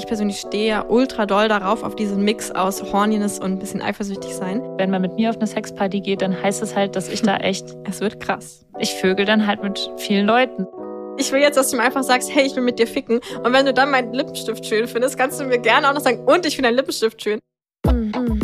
[0.00, 3.82] Ich persönlich stehe ja ultra doll darauf, auf diesen Mix aus Horniness und ein bisschen
[3.82, 4.62] eifersüchtig sein.
[4.78, 7.36] Wenn man mit mir auf eine Sexparty geht, dann heißt es halt, dass ich da
[7.40, 7.76] echt.
[7.84, 8.64] Es wird krass.
[8.78, 10.66] Ich vögel dann halt mit vielen Leuten.
[11.18, 13.20] Ich will jetzt, dass du mir einfach sagst, hey, ich will mit dir ficken.
[13.44, 16.24] Und wenn du dann meinen Lippenstift schön findest, kannst du mir gerne auch noch sagen,
[16.24, 17.38] und ich finde deinen Lippenstift schön.
[17.84, 18.40] Warum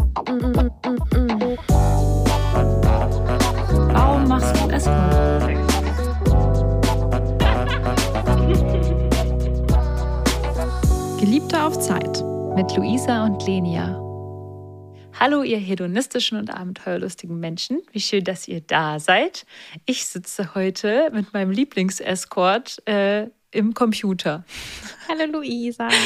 [11.27, 12.23] Geliebte auf Zeit.
[12.55, 14.01] Mit Luisa und Lenia.
[15.19, 17.83] Hallo, ihr hedonistischen und abenteuerlustigen Menschen.
[17.91, 19.45] Wie schön, dass ihr da seid.
[19.87, 24.45] Ich sitze heute mit meinem Lieblingsescort äh, im Computer.
[25.09, 25.89] Hallo, Luisa.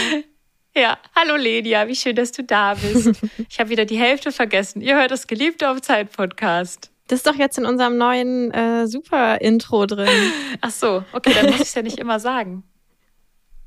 [0.75, 3.20] Ja, hallo Lenia, wie schön, dass du da bist.
[3.48, 4.80] Ich habe wieder die Hälfte vergessen.
[4.80, 6.92] Ihr hört das Geliebte auf Zeit Podcast.
[7.09, 10.33] Das ist doch jetzt in unserem neuen äh, Super-Intro drin.
[10.62, 12.62] Ach so, okay, dann muss ich es ja nicht immer sagen.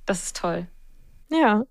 [0.05, 0.67] Das ist toll.
[1.33, 1.63] Ja.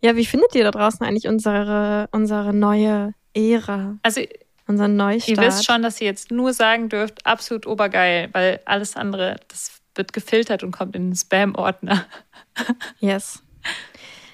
[0.00, 3.98] Ja, wie findet ihr da draußen eigentlich unsere, unsere neue Ära?
[4.02, 4.22] Also,
[4.66, 5.28] unseren Neustart?
[5.28, 9.80] Ihr wisst schon, dass ihr jetzt nur sagen dürft, absolut obergeil, weil alles andere, das
[9.94, 12.06] wird gefiltert und kommt in den Spam-Ordner.
[13.00, 13.42] Yes.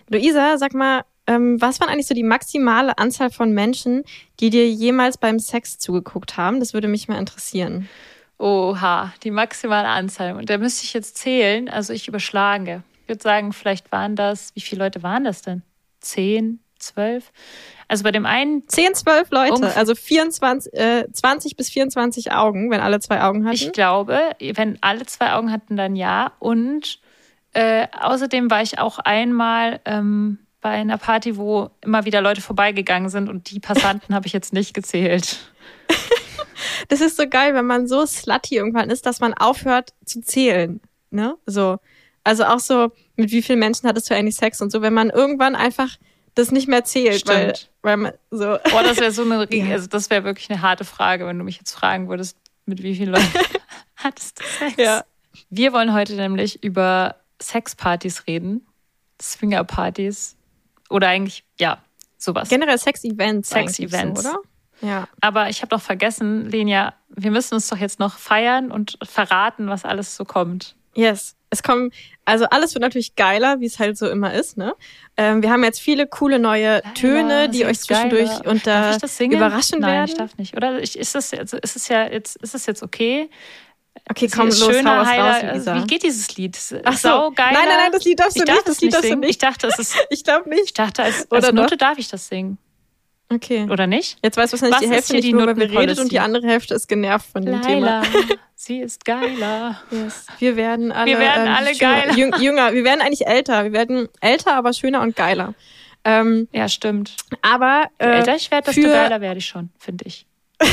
[0.08, 4.02] Luisa, sag mal, ähm, was waren eigentlich so die maximale Anzahl von Menschen,
[4.40, 6.58] die dir jemals beim Sex zugeguckt haben?
[6.58, 7.88] Das würde mich mal interessieren.
[8.38, 10.34] Oha, die maximale Anzahl.
[10.34, 11.68] Und da müsste ich jetzt zählen.
[11.68, 12.82] Also ich überschlage.
[13.08, 15.62] Ich würde sagen, vielleicht waren das, wie viele Leute waren das denn?
[15.98, 17.32] Zehn, zwölf?
[17.88, 18.68] Also bei dem einen.
[18.68, 23.54] Zehn, zwölf Leute, also 24, äh, 20 bis 24 Augen, wenn alle zwei Augen hatten.
[23.54, 26.32] Ich glaube, wenn alle zwei Augen hatten, dann ja.
[26.38, 27.00] Und
[27.54, 33.08] äh, außerdem war ich auch einmal ähm, bei einer Party, wo immer wieder Leute vorbeigegangen
[33.08, 35.50] sind und die Passanten habe ich jetzt nicht gezählt.
[36.88, 40.82] das ist so geil, wenn man so slutty irgendwann ist, dass man aufhört zu zählen.
[41.10, 41.38] Ne?
[41.46, 41.78] So.
[42.24, 45.10] Also auch so, mit wie vielen Menschen hattest du eigentlich Sex und so, wenn man
[45.10, 45.96] irgendwann einfach
[46.34, 48.58] das nicht mehr zählt, weil, weil man so.
[48.70, 51.58] Boah, das wäre so eine, also das wäre wirklich eine harte Frage, wenn du mich
[51.58, 52.36] jetzt fragen würdest,
[52.66, 53.26] mit wie vielen Leuten
[53.96, 54.76] hattest du Sex?
[54.76, 55.04] Ja.
[55.50, 58.66] Wir wollen heute nämlich über Sexpartys reden,
[59.20, 60.36] Swingerpartys
[60.90, 61.82] oder eigentlich, ja,
[62.16, 62.48] sowas.
[62.48, 63.50] Generell Sex-Events.
[63.50, 64.22] Sex-Events.
[64.22, 64.38] So, oder?
[64.80, 65.08] Ja.
[65.20, 69.68] Aber ich habe doch vergessen, Lenia, wir müssen uns doch jetzt noch feiern und verraten,
[69.68, 70.76] was alles so kommt.
[70.94, 71.36] Yes.
[71.50, 71.90] Es kommen,
[72.24, 74.74] also alles wird natürlich geiler, wie es halt so immer ist, ne?
[75.16, 78.46] Ähm, wir haben jetzt viele coole neue Töne, die euch zwischendurch geiler.
[78.46, 80.10] unter überraschen Nein, werden.
[80.10, 80.56] ich darf nicht.
[80.56, 83.30] Oder ist das, also ist es ja jetzt, ist es jetzt okay?
[84.10, 85.76] Okay, komm, los, schöner, hau raus, Lisa.
[85.76, 86.56] Wie geht dieses Lied?
[86.84, 87.32] Ach so.
[87.34, 87.52] geil.
[87.52, 88.68] Nein, nein, nein, das Lied darfst du ich nicht.
[88.68, 89.30] Das Lied darfst du nicht.
[89.30, 89.96] Ich dachte, es ist.
[90.10, 90.64] ich glaube nicht.
[90.64, 91.88] Ich dachte, als, Oder als Note doch?
[91.88, 92.58] darf ich das singen.
[93.30, 93.66] Okay.
[93.70, 94.18] Oder nicht?
[94.22, 96.20] Jetzt weiß wahrscheinlich Was die Hälfte hier nicht die nur, weil wir redet und die
[96.20, 98.02] andere Hälfte ist genervt von dem Laila, Thema.
[98.68, 99.80] sie ist geiler.
[99.90, 100.26] Yes.
[100.38, 102.12] Wir werden alle, Wir werden ähm, alle schöner, geiler.
[102.12, 102.72] jüng- Jünger.
[102.72, 103.64] Wir werden eigentlich älter.
[103.64, 105.54] Wir werden älter, aber schöner und geiler.
[106.04, 107.16] Ähm, Ja, stimmt.
[107.42, 110.26] aber Je äh, älter ich werde, desto für- geiler werde ich schon, finde ich.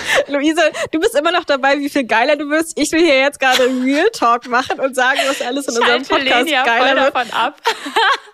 [0.28, 2.78] Luise, du bist immer noch dabei, wie viel geiler du wirst.
[2.78, 6.14] Ich will hier jetzt gerade Real Talk machen und sagen, was alles in unserem Schalte
[6.14, 7.14] Podcast Lenia geiler wird.
[7.14, 7.60] davon ab.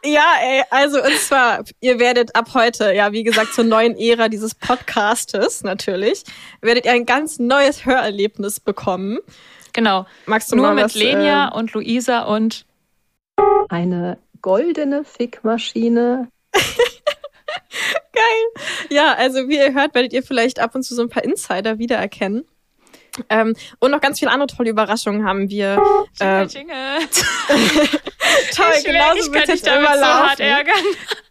[0.05, 4.29] Ja, ey, also und zwar, ihr werdet ab heute, ja, wie gesagt, zur neuen Ära
[4.29, 6.23] dieses Podcastes natürlich,
[6.61, 9.19] werdet ihr ein ganz neues Hörerlebnis bekommen.
[9.73, 10.07] Genau.
[10.27, 12.65] Magst du Nur mal mit was, Lenia ähm, und Luisa und
[13.69, 16.29] eine goldene Fickmaschine.
[18.91, 21.79] Ja, also wie ihr hört, werdet ihr vielleicht ab und zu so ein paar Insider
[21.79, 22.45] wiedererkennen.
[23.29, 25.83] Ähm, und noch ganz viele andere tolle Überraschungen haben wir.
[26.21, 26.99] Äh, Jingle.
[28.55, 30.43] toll, Ich genauso ich wird es immer so hart laufen.
[30.43, 30.84] ärgern.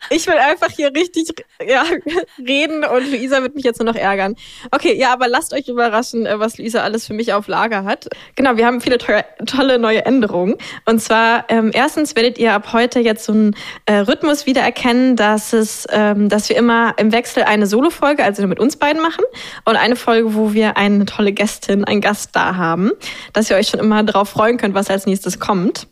[0.09, 1.83] Ich will einfach hier richtig ja,
[2.39, 4.35] reden und Luisa wird mich jetzt nur noch ärgern.
[4.71, 8.07] Okay, ja, aber lasst euch überraschen, äh, was Luisa alles für mich auf Lager hat.
[8.35, 10.55] Genau, wir haben viele tolle, tolle neue Änderungen.
[10.85, 13.55] Und zwar, ähm, erstens werdet ihr ab heute jetzt so einen
[13.85, 18.49] äh, Rhythmus wiedererkennen, dass es, ähm, dass wir immer im Wechsel eine Solo-Folge, also nur
[18.49, 19.25] mit uns beiden machen,
[19.65, 22.91] und eine Folge, wo wir eine tolle Gästin, einen Gast da haben,
[23.33, 25.87] dass ihr euch schon immer darauf freuen könnt, was als nächstes kommt.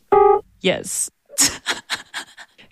[0.66, 1.12] Yes.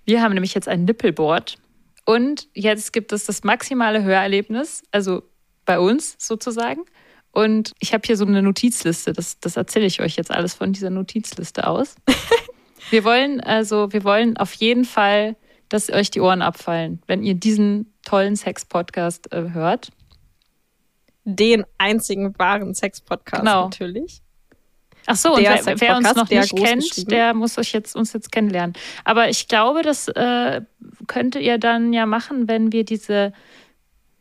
[0.06, 1.58] Wir haben nämlich jetzt ein Nippelboard
[2.06, 5.22] und jetzt gibt es das maximale Hörerlebnis, also
[5.64, 6.86] bei uns sozusagen.
[7.32, 10.74] Und ich habe hier so eine Notizliste, das, das erzähle ich euch jetzt alles von
[10.74, 11.96] dieser Notizliste aus.
[12.90, 15.36] wir wollen also, wir wollen auf jeden Fall,
[15.70, 19.92] dass euch die Ohren abfallen, wenn ihr diesen tollen Sex-Podcast äh, hört.
[21.26, 23.66] Den einzigen wahren Sex-Podcast Genau.
[23.66, 24.23] natürlich.
[25.06, 27.96] Ach so, und Der wer, wer uns Sex-Podcast, noch nicht kennt, der muss euch jetzt,
[27.96, 28.74] uns jetzt kennenlernen.
[29.04, 30.62] Aber ich glaube, das äh,
[31.08, 33.34] könntet ihr dann ja machen, wenn wir diese,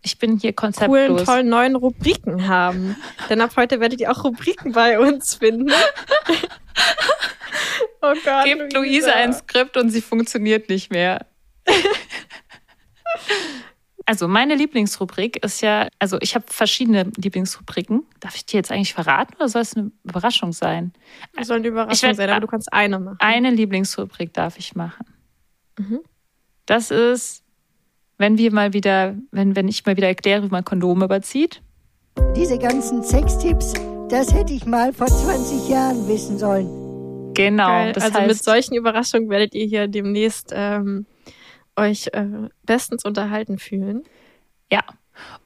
[0.02, 1.24] ich bin hier coolen, konzeptlos.
[1.24, 2.96] tollen neuen Rubriken haben.
[3.30, 5.70] Denn ab heute werdet ihr auch Rubriken bei uns finden.
[8.04, 8.44] Oh Gott.
[8.44, 11.24] Gebt Luise ein Skript und sie funktioniert nicht mehr.
[14.06, 18.02] Also meine Lieblingsrubrik ist ja, also ich habe verschiedene Lieblingsrubriken.
[18.20, 20.92] Darf ich die jetzt eigentlich verraten oder soll es eine Überraschung sein?
[21.36, 23.16] Das soll eine Überraschung werd- sein, aber du kannst eine machen.
[23.20, 25.06] Eine Lieblingsrubrik darf ich machen.
[25.78, 26.00] Mhm.
[26.66, 27.42] Das ist,
[28.18, 31.62] wenn wir mal wieder, wenn, wenn ich mal wieder erkläre, wie man Kondome überzieht.
[32.36, 33.72] Diese ganzen Sextipps,
[34.08, 36.68] das hätte ich mal vor 20 Jahren wissen sollen.
[37.34, 37.68] Genau.
[37.68, 41.06] Also mit heißt, solchen Überraschungen werdet ihr hier demnächst ähm,
[41.76, 44.04] euch äh, bestens unterhalten fühlen.
[44.70, 44.82] ja.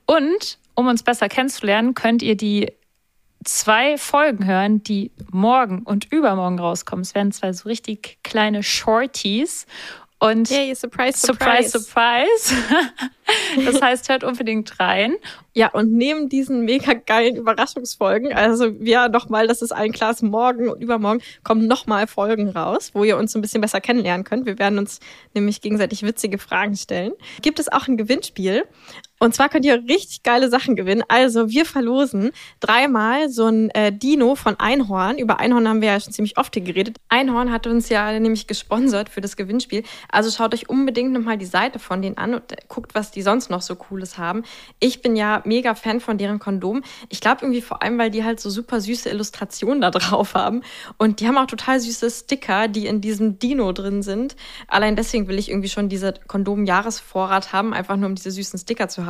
[0.07, 2.73] Und um uns besser kennenzulernen, könnt ihr die
[3.45, 7.03] zwei Folgen hören, die morgen und übermorgen rauskommen.
[7.03, 9.67] Es werden zwei so richtig kleine Shorties.
[10.19, 12.49] Und Yay, surprise, Surprise, surprise.
[12.49, 13.05] surprise.
[13.67, 15.17] das heißt, hört unbedingt rein.
[15.53, 20.69] Ja, und neben diesen mega geilen Überraschungsfolgen, also ja, nochmal, das ist ein Glas morgen
[20.71, 24.47] und übermorgen, kommen nochmal Folgen raus, wo ihr uns ein bisschen besser kennenlernen könnt.
[24.47, 25.01] Wir werden uns
[25.35, 27.13] nämlich gegenseitig witzige Fragen stellen.
[27.43, 28.65] Gibt es auch ein Gewinnspiel.
[29.19, 31.03] Und zwar könnt ihr richtig geile Sachen gewinnen.
[31.09, 35.17] Also wir verlosen dreimal so ein äh, Dino von Einhorn.
[35.17, 36.99] Über Einhorn haben wir ja schon ziemlich oft hier geredet.
[37.09, 39.85] Einhorn hat uns ja nämlich gesponsert für das Gewinnspiel.
[40.11, 43.23] Also schaut euch unbedingt nochmal die Seite von denen an und äh, guckt, was die
[43.23, 44.43] sonst noch so Cooles haben.
[44.81, 46.83] Ich bin ja mega Fan von deren Kondom.
[47.09, 50.61] Ich glaube irgendwie vor allem, weil die halt so super süße Illustrationen da drauf haben.
[50.99, 54.37] Und die haben auch total süße Sticker, die in diesem Dino drin sind.
[54.69, 58.89] Allein deswegen will ich irgendwie schon diese Kondom-Jahresvorrat haben, einfach nur um diese süßen Sticker
[58.89, 59.06] zu haben.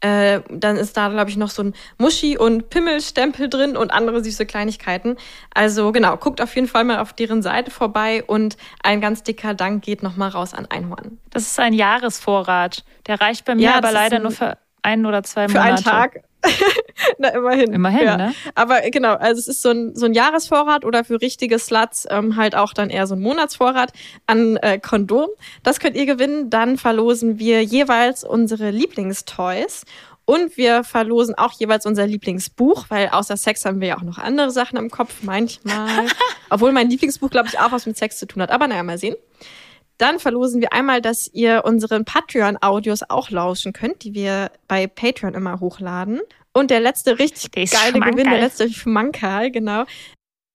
[0.00, 4.22] Äh, dann ist da, glaube ich, noch so ein Muschi- und Pimmelstempel drin und andere
[4.22, 5.16] süße Kleinigkeiten.
[5.54, 9.54] Also genau, guckt auf jeden Fall mal auf deren Seite vorbei und ein ganz dicker
[9.54, 11.18] Dank geht nochmal raus an Einhorn.
[11.30, 12.84] Das ist ein Jahresvorrat.
[13.06, 15.72] Der reicht bei mir Ja, aber leider nur für ein oder zwei Für Monate.
[15.74, 16.20] einen Tag.
[17.18, 17.72] Na, immerhin.
[17.72, 18.16] Immerhin, ja.
[18.16, 18.34] ne?
[18.54, 22.36] Aber genau, also es ist so ein, so ein Jahresvorrat oder für richtige Sluts ähm,
[22.36, 23.92] halt auch dann eher so ein Monatsvorrat
[24.26, 25.28] an äh, Kondom.
[25.62, 26.50] Das könnt ihr gewinnen.
[26.50, 29.84] Dann verlosen wir jeweils unsere Lieblingstoys.
[30.24, 34.18] Und wir verlosen auch jeweils unser Lieblingsbuch, weil außer Sex haben wir ja auch noch
[34.18, 36.06] andere Sachen im Kopf manchmal.
[36.50, 38.50] Obwohl mein Lieblingsbuch, glaube ich, auch was mit Sex zu tun hat.
[38.50, 39.16] Aber naja, mal sehen.
[40.00, 45.34] Dann verlosen wir einmal, dass ihr unseren Patreon-Audios auch lauschen könnt, die wir bei Patreon
[45.34, 46.20] immer hochladen.
[46.54, 49.84] Und der letzte richtig Der geile Gewinn, der letzte Schmankerl, genau,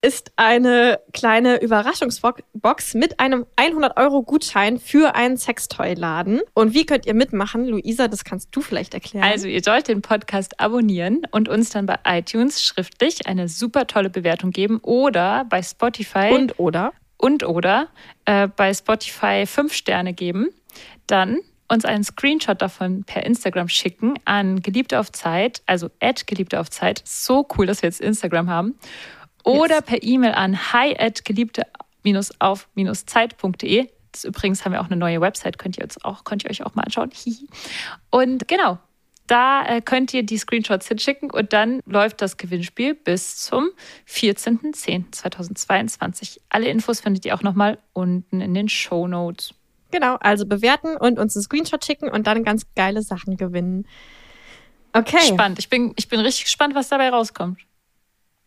[0.02, 6.42] ist eine kleine Überraschungsbox mit einem 100-Euro-Gutschein für einen Sextoy-Laden.
[6.54, 7.68] Und wie könnt ihr mitmachen?
[7.68, 9.26] Luisa, das kannst du vielleicht erklären.
[9.26, 14.10] Also, ihr sollt den Podcast abonnieren und uns dann bei iTunes schriftlich eine super tolle
[14.10, 16.94] Bewertung geben oder bei Spotify und oder?
[17.25, 17.89] Und oder
[18.25, 20.50] äh, bei Spotify fünf Sterne geben.
[21.07, 26.60] Dann uns einen Screenshot davon per Instagram schicken an Geliebte auf Zeit, also at Geliebte
[26.60, 27.01] auf Zeit.
[27.04, 28.75] So cool, dass wir jetzt Instagram haben.
[29.44, 33.89] Oder per E-Mail an hi at geliebte-auf-zeit.de.
[34.24, 36.75] Übrigens haben wir auch eine neue Website, könnt ihr, uns auch, könnt ihr euch auch
[36.75, 37.10] mal anschauen.
[38.12, 38.77] Und genau,
[39.27, 43.69] da äh, könnt ihr die Screenshots hinschicken und dann läuft das Gewinnspiel bis zum
[44.07, 46.42] 14.10.2022.
[46.50, 49.56] Alle Infos findet ihr auch nochmal unten in den Show Notes.
[49.92, 53.88] Genau, also bewerten und uns einen Screenshot schicken und dann ganz geile Sachen gewinnen.
[54.94, 55.22] Okay.
[55.22, 55.60] Spannend.
[55.60, 57.60] Ich bin, ich bin richtig gespannt, was dabei rauskommt.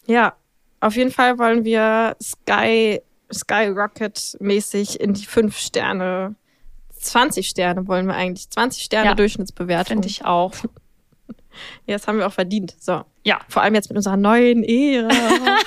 [0.06, 0.36] Ja,
[0.80, 3.00] auf jeden Fall wollen wir Sky,
[3.32, 6.36] Skyrocket-mäßig in die fünf Sterne,
[6.98, 8.50] 20 Sterne wollen wir eigentlich.
[8.50, 9.14] 20 Sterne Ja.
[9.14, 9.96] Durchschnittsbewertung.
[9.96, 10.52] Finde ich auch.
[11.86, 12.76] Ja, das haben wir auch verdient.
[12.78, 13.02] So.
[13.24, 13.40] Ja.
[13.48, 15.08] Vor allem jetzt mit unserer neuen Ära.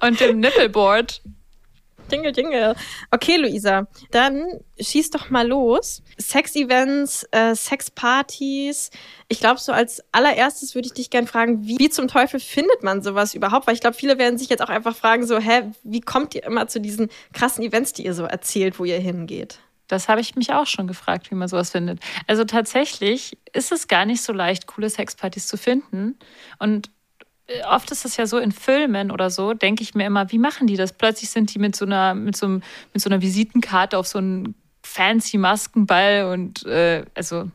[0.00, 1.22] Und dem Nippelboard.
[2.12, 2.74] Jingle, jingle.
[3.10, 6.02] Okay, Luisa, dann schieß doch mal los.
[6.18, 8.90] Sex-Events, äh, Sexpartys.
[9.28, 12.82] Ich glaube, so als allererstes würde ich dich gerne fragen, wie, wie zum Teufel findet
[12.82, 13.66] man sowas überhaupt?
[13.66, 16.44] Weil ich glaube, viele werden sich jetzt auch einfach fragen, so, hä, wie kommt ihr
[16.44, 19.58] immer zu diesen krassen Events, die ihr so erzählt, wo ihr hingeht?
[19.88, 22.00] Das habe ich mich auch schon gefragt, wie man sowas findet.
[22.26, 26.18] Also tatsächlich ist es gar nicht so leicht, coole Sexpartys zu finden.
[26.58, 26.90] Und
[27.68, 30.66] oft ist es ja so in Filmen oder so, denke ich mir immer, wie machen
[30.66, 30.92] die das?
[30.92, 34.18] Plötzlich sind die mit so einer, mit so, einem, mit so einer Visitenkarte auf so
[34.18, 37.50] einen fancy Maskenball und äh, also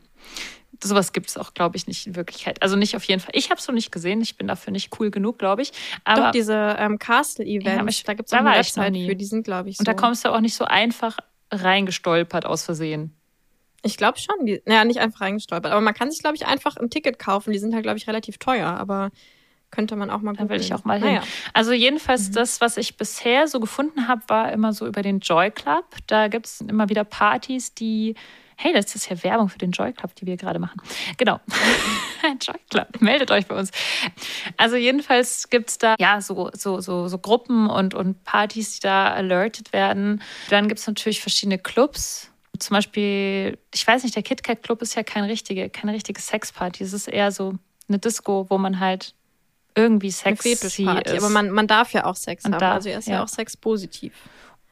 [0.82, 2.62] sowas gibt es auch, glaube ich, nicht in Wirklichkeit.
[2.62, 3.32] Also nicht auf jeden Fall.
[3.34, 4.20] Ich habe es noch nicht gesehen.
[4.20, 5.72] Ich bin dafür nicht cool genug, glaube ich.
[6.04, 9.08] Aber Doch, diese ähm, Castle-Events, Ja, da gibt es eine war ich noch Website nie.
[9.08, 9.80] für, die sind, glaube ich, so.
[9.80, 11.16] und da kommst du auch nicht so einfach
[11.50, 13.14] reingestolpert aus Versehen.
[13.82, 14.46] Ich glaube schon.
[14.46, 15.72] Die, naja, nicht einfach reingestolpert.
[15.72, 17.52] Aber man kann sich, glaube ich, einfach ein Ticket kaufen.
[17.52, 18.68] Die sind halt, glaube ich, relativ teuer.
[18.68, 19.10] Aber
[19.70, 21.06] Könnte man auch mal Da will ich auch mal hin.
[21.08, 21.22] Naja.
[21.52, 22.32] Also jedenfalls Mhm.
[22.34, 25.84] das, was ich bisher so gefunden habe, war immer so über den Joy Club.
[26.06, 28.14] Da gibt es immer wieder Partys, die.
[28.60, 30.80] Hey, das ist ja Werbung für den Joy Club, die wir gerade machen.
[31.16, 31.38] Genau.
[32.40, 33.70] Joy Club, meldet euch bei uns.
[34.56, 38.80] Also jedenfalls gibt es da ja so, so, so, so Gruppen und, und Partys, die
[38.80, 40.22] da alerted werden.
[40.50, 42.32] Dann gibt es natürlich verschiedene Clubs.
[42.58, 46.82] Zum Beispiel, ich weiß nicht, der KitKat Club ist ja kein richtige, keine richtige Sexparty.
[46.82, 47.54] Es ist eher so
[47.88, 49.14] eine Disco, wo man halt
[49.78, 50.80] irgendwie sexy ist.
[51.24, 52.58] Aber man, man darf ja auch Sex haben.
[52.58, 53.22] darf, also er ist ja, ja.
[53.24, 54.12] auch sexpositiv.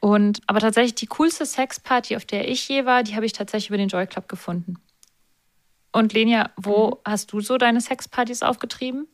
[0.00, 3.70] Und aber tatsächlich die coolste Sexparty, auf der ich je war, die habe ich tatsächlich
[3.70, 4.76] über den Joy Club gefunden.
[5.92, 6.94] Und Lenia, wo Mhm.
[7.04, 9.08] hast du so deine Sexpartys aufgetrieben?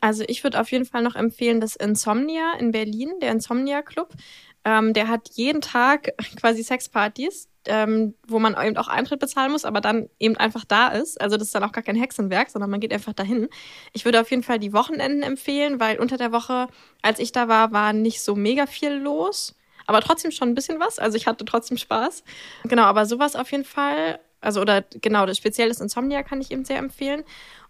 [0.00, 4.12] Also ich würde auf jeden Fall noch empfehlen, das Insomnia in Berlin, der Insomnia Club.
[4.64, 6.10] Ähm, der hat jeden Tag
[6.40, 10.88] quasi Sexpartys, ähm, wo man eben auch Eintritt bezahlen muss, aber dann eben einfach da
[10.88, 11.20] ist.
[11.20, 13.48] Also das ist dann auch gar kein Hexenwerk, sondern man geht einfach dahin.
[13.92, 16.68] Ich würde auf jeden Fall die Wochenenden empfehlen, weil unter der Woche,
[17.02, 19.54] als ich da war, war nicht so mega viel los.
[19.86, 20.98] Aber trotzdem schon ein bisschen was.
[20.98, 22.24] Also ich hatte trotzdem Spaß.
[22.64, 24.20] Genau, aber sowas auf jeden Fall.
[24.40, 27.24] Also, oder genau, das spezielles Insomnia kann ich eben sehr empfehlen.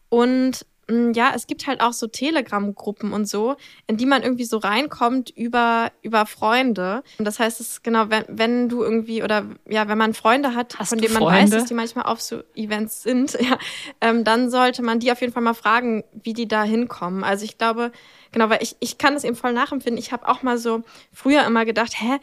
[0.09, 4.59] Und ja, es gibt halt auch so Telegram-Gruppen und so, in die man irgendwie so
[4.59, 7.03] reinkommt über, über Freunde.
[7.19, 10.55] Und das heißt, es ist genau, wenn, wenn du irgendwie oder ja, wenn man Freunde
[10.55, 13.59] hat, Hast von denen man weiß, dass die manchmal auf so Events sind, ja,
[14.01, 17.23] ähm, dann sollte man die auf jeden Fall mal fragen, wie die da hinkommen.
[17.23, 17.93] Also ich glaube,
[18.33, 19.99] genau, weil ich, ich kann das eben voll nachempfinden.
[19.99, 22.19] Ich habe auch mal so früher immer gedacht, hä,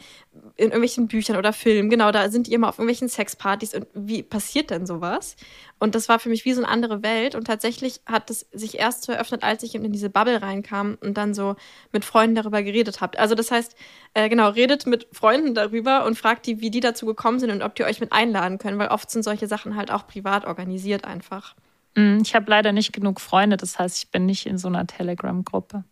[0.56, 4.22] in irgendwelchen Büchern oder Filmen, genau, da sind die immer auf irgendwelchen Sexpartys und wie
[4.22, 5.36] passiert denn sowas?
[5.80, 7.34] Und das war für mich wie so eine andere Welt.
[7.34, 10.98] Und tatsächlich hat es sich erst so eröffnet, als ich eben in diese Bubble reinkam
[11.00, 11.56] und dann so
[11.90, 13.18] mit Freunden darüber geredet habt.
[13.18, 13.74] Also das heißt,
[14.14, 17.62] äh, genau, redet mit Freunden darüber und fragt die, wie die dazu gekommen sind und
[17.62, 21.04] ob die euch mit einladen können, weil oft sind solche Sachen halt auch privat organisiert
[21.04, 21.56] einfach.
[21.96, 24.86] Mm, Ich habe leider nicht genug Freunde, das heißt, ich bin nicht in so einer
[24.86, 25.84] Telegram-Gruppe.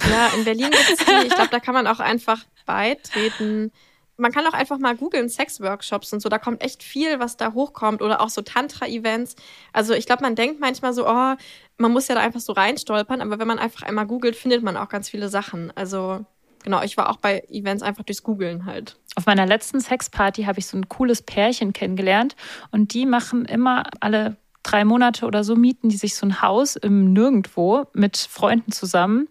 [0.08, 1.26] Ja, in Berlin gibt es die.
[1.26, 3.72] Ich glaube, da kann man auch einfach beitreten.
[4.20, 6.28] Man kann auch einfach mal googeln, Sexworkshops und so.
[6.28, 8.02] Da kommt echt viel, was da hochkommt.
[8.02, 9.36] Oder auch so Tantra-Events.
[9.72, 11.34] Also ich glaube, man denkt manchmal so, oh,
[11.78, 13.20] man muss ja da einfach so reinstolpern.
[13.20, 15.72] Aber wenn man einfach einmal googelt, findet man auch ganz viele Sachen.
[15.74, 16.24] Also
[16.62, 18.96] genau, ich war auch bei Events einfach durchs Googeln halt.
[19.16, 22.36] Auf meiner letzten Sexparty habe ich so ein cooles Pärchen kennengelernt
[22.70, 26.76] und die machen immer alle drei Monate oder so mieten die sich so ein Haus
[26.76, 29.28] im Nirgendwo mit Freunden zusammen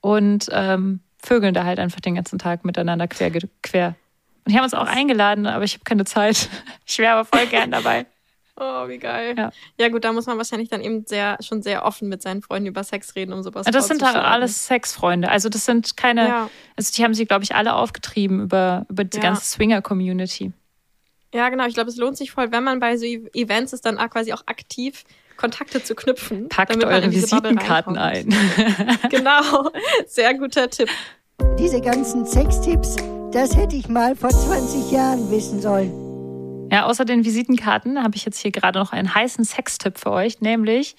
[0.00, 3.32] und ähm, vögeln da halt einfach den ganzen Tag miteinander quer.
[3.62, 3.96] quer.
[4.46, 6.48] Und die haben uns auch eingeladen, aber ich habe keine Zeit.
[6.86, 8.06] Ich wäre aber voll gern dabei.
[8.58, 9.34] Oh, wie geil.
[9.36, 9.50] Ja.
[9.78, 9.88] Ja.
[9.90, 12.82] gut, da muss man wahrscheinlich dann eben sehr, schon sehr offen mit seinen Freunden über
[12.84, 15.28] Sex reden, um sowas Das sind halt alles Sexfreunde.
[15.28, 16.50] Also das sind keine, Ja.
[16.74, 19.24] also die haben sich, glaube ich, alle aufgetrieben über, über die Ja.
[19.24, 20.52] ganze Swinger-Community.
[21.34, 21.66] Ja, genau.
[21.66, 24.08] Ich glaube, es lohnt sich voll, wenn man bei so E- Events ist, dann auch
[24.08, 25.04] quasi auch aktiv
[25.36, 26.48] Kontakte zu knüpfen.
[26.48, 28.34] Packt eure Visitenkarten ein.
[29.10, 29.70] Genau.
[30.06, 30.88] Sehr guter Tipp.
[31.58, 32.96] Diese ganzen Sextipps,
[33.32, 36.68] das hätte ich mal vor 20 Jahren wissen sollen.
[36.70, 40.40] Ja, außer den Visitenkarten habe ich jetzt hier gerade noch einen heißen Sextipp für euch,
[40.40, 40.96] nämlich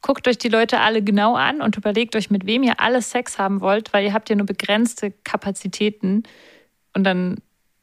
[0.00, 3.38] guckt euch die Leute alle genau an und überlegt euch, mit wem ihr alles Sex
[3.38, 6.22] haben wollt, weil ihr habt ja nur begrenzte Kapazitäten
[6.94, 7.36] und dann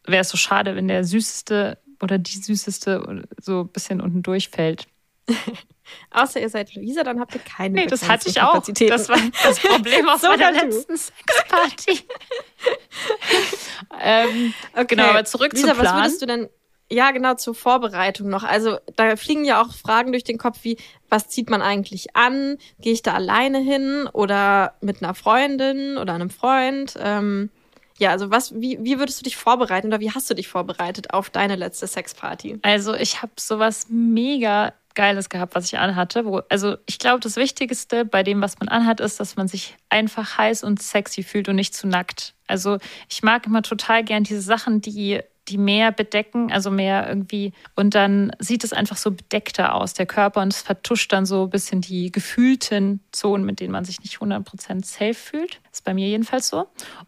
[0.06, 4.88] wäre es so schade, wenn der süßeste oder die süßeste so ein bisschen unten durchfällt.
[6.12, 8.62] Außer ihr seid Luisa, dann habt ihr keine Nee, das hatte ich auch.
[8.62, 12.02] Das war das Problem auf So meiner letzten Sexparty.
[14.02, 14.86] ähm, Okay.
[14.96, 15.96] Genau, aber zurück Lisa, zum Plan.
[15.96, 16.50] was würdest du denn,
[16.92, 18.44] ja genau, zur Vorbereitung noch.
[18.44, 20.78] Also da fliegen ja auch Fragen durch den Kopf wie,
[21.10, 22.58] was zieht man eigentlich an?
[22.80, 26.96] Gehe ich da alleine hin oder mit einer Freundin oder einem Freund?
[27.00, 27.50] Ähm,
[27.98, 31.14] ja, also was, wie, wie würdest du dich vorbereiten oder wie hast du dich vorbereitet
[31.14, 32.60] auf deine letzte Sexparty?
[32.62, 36.26] Also ich habe sowas mega Geiles gehabt, was ich anhatte.
[36.26, 39.76] Wo, also ich glaube, das Wichtigste bei dem, was man anhat, ist, dass man sich
[39.90, 42.34] einfach heiß und sexy fühlt und nicht zu nackt.
[42.48, 42.78] Also
[43.10, 47.54] ich mag immer total gern diese Sachen, die die mehr bedecken, also mehr irgendwie.
[47.76, 51.44] Und dann sieht es einfach so bedeckter aus, der Körper, und es vertuscht dann so
[51.44, 55.62] ein bisschen die gefühlten Zonen, mit denen man sich nicht 100% safe fühlt.
[55.72, 56.68] ist bei mir jedenfalls so.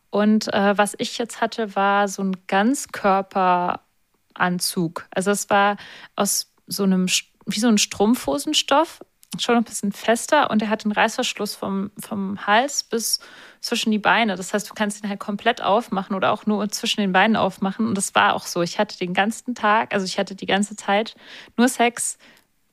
[0.10, 5.08] Und äh, was ich jetzt hatte, war so ein Ganzkörperanzug.
[5.12, 5.77] Also es war
[6.15, 7.08] aus so einem,
[7.48, 9.00] wie so ein Strumpfhosenstoff,
[9.39, 13.20] schon ein bisschen fester und er hat den Reißverschluss vom, vom Hals bis
[13.62, 14.36] zwischen die Beine.
[14.36, 17.88] Das heißt, du kannst ihn halt komplett aufmachen oder auch nur zwischen den Beinen aufmachen.
[17.88, 18.62] Und das war auch so.
[18.62, 21.16] Ich hatte den ganzen Tag, also ich hatte die ganze Zeit
[21.58, 22.18] nur Sex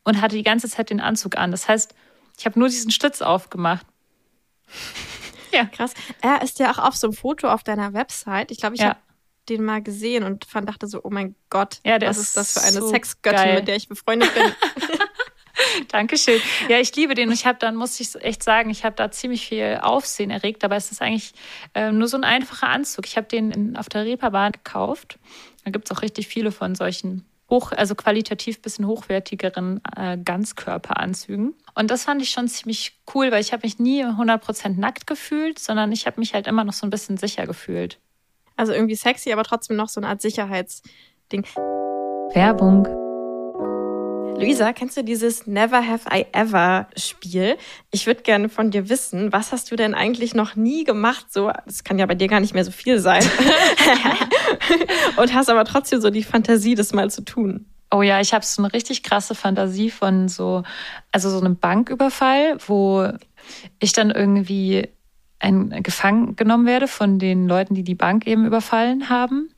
[0.05, 1.51] und hatte die ganze Zeit den Anzug an.
[1.51, 1.95] Das heißt,
[2.39, 3.87] ich habe nur diesen Schlitz aufgemacht.
[5.53, 5.65] ja.
[5.67, 5.95] Krass.
[6.21, 8.51] Er ist ja auch auf so einem Foto auf deiner Website.
[8.51, 8.91] Ich glaube, ich Ja.
[8.91, 8.99] habe
[9.49, 12.61] den mal gesehen und fand, dachte so, oh mein Gott, Ja, was ist das für
[12.63, 13.55] eine so Sexgöttin, geil.
[13.57, 14.45] mit der ich befreundet bin?
[15.89, 16.41] Dankeschön.
[16.69, 17.31] Ja, ich liebe den.
[17.31, 20.77] Ich habe dann, muss ich echt sagen, ich habe da ziemlich viel Aufsehen erregt, aber
[20.77, 21.33] es ist eigentlich
[21.75, 23.07] äh, nur so ein einfacher Anzug.
[23.07, 25.19] Ich habe den in, auf der Reeperbahn gekauft.
[25.65, 31.55] Da gibt es auch richtig viele von solchen hoch, also qualitativ bisschen hochwertigeren äh, Ganzkörperanzügen.
[31.75, 35.59] Und das fand ich schon ziemlich cool, weil ich habe mich nie 100% nackt gefühlt,
[35.59, 37.99] sondern ich habe mich halt immer noch so ein bisschen sicher gefühlt.
[38.57, 41.45] Also irgendwie sexy, aber trotzdem noch so eine Art Sicherheitsding.
[42.33, 42.87] Werbung.
[44.37, 47.57] Luisa, kennst du dieses Never Have I Ever Spiel?
[47.93, 51.27] Ich würde gerne von dir wissen, was hast du denn eigentlich noch nie gemacht?
[51.33, 53.23] So, das kann ja bei dir gar nicht mehr so viel sein.
[55.17, 57.67] Und hast aber trotzdem so die Fantasie, das mal zu tun.
[57.91, 60.65] Oh ja, ich habe so eine richtig krasse Fantasie von so,
[61.13, 63.09] also so einem Banküberfall, wo
[63.79, 64.89] ich dann irgendwie
[65.39, 69.49] ein, gefangen genommen werde von den Leuten, die die Bank eben überfallen haben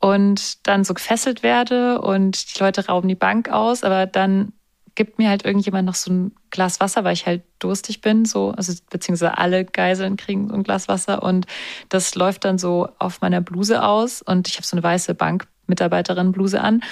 [0.00, 4.52] und dann so gefesselt werde und die Leute rauben die Bank aus, aber dann
[4.94, 8.50] gibt mir halt irgendjemand noch so ein Glas Wasser, weil ich halt durstig bin, so,
[8.50, 11.46] also beziehungsweise alle Geiseln kriegen so ein Glas Wasser und
[11.88, 16.60] das läuft dann so auf meiner Bluse aus und ich habe so eine weiße Bankmitarbeiterin-Bluse
[16.60, 16.82] an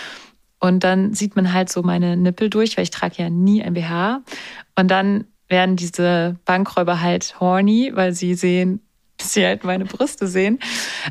[0.61, 3.75] und dann sieht man halt so meine Nippel durch, weil ich trage ja nie ein
[3.75, 4.23] BH
[4.77, 8.87] und dann werden diese Bankräuber halt horny, weil sie sehen,
[9.19, 10.59] dass sie halt meine Brüste sehen.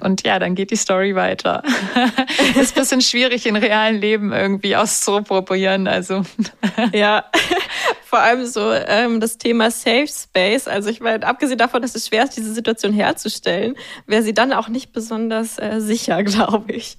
[0.01, 1.63] Und ja, dann geht die Story weiter.
[2.59, 5.87] ist ein bisschen schwierig im realen Leben irgendwie auszuprobieren.
[5.87, 6.23] Also
[6.93, 7.25] ja,
[8.05, 10.67] vor allem so ähm, das Thema Safe Space.
[10.67, 13.75] Also ich meine, abgesehen davon, dass es schwer ist, diese Situation herzustellen,
[14.05, 16.97] wäre sie dann auch nicht besonders äh, sicher, glaube ich.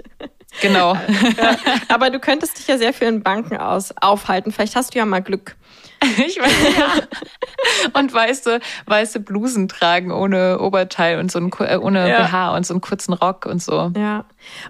[0.62, 0.94] Genau.
[0.94, 1.56] ja,
[1.88, 4.52] aber du könntest dich ja sehr viel in Banken aus, aufhalten.
[4.52, 5.56] Vielleicht hast du ja mal Glück.
[6.26, 7.98] Ich weiß, ja.
[7.98, 12.22] Und weiße, weiße Blusen tragen ohne Oberteil und so ein, äh, ohne ja.
[12.22, 13.92] BH und so einen kurzen Rock und so.
[13.96, 14.24] Ja.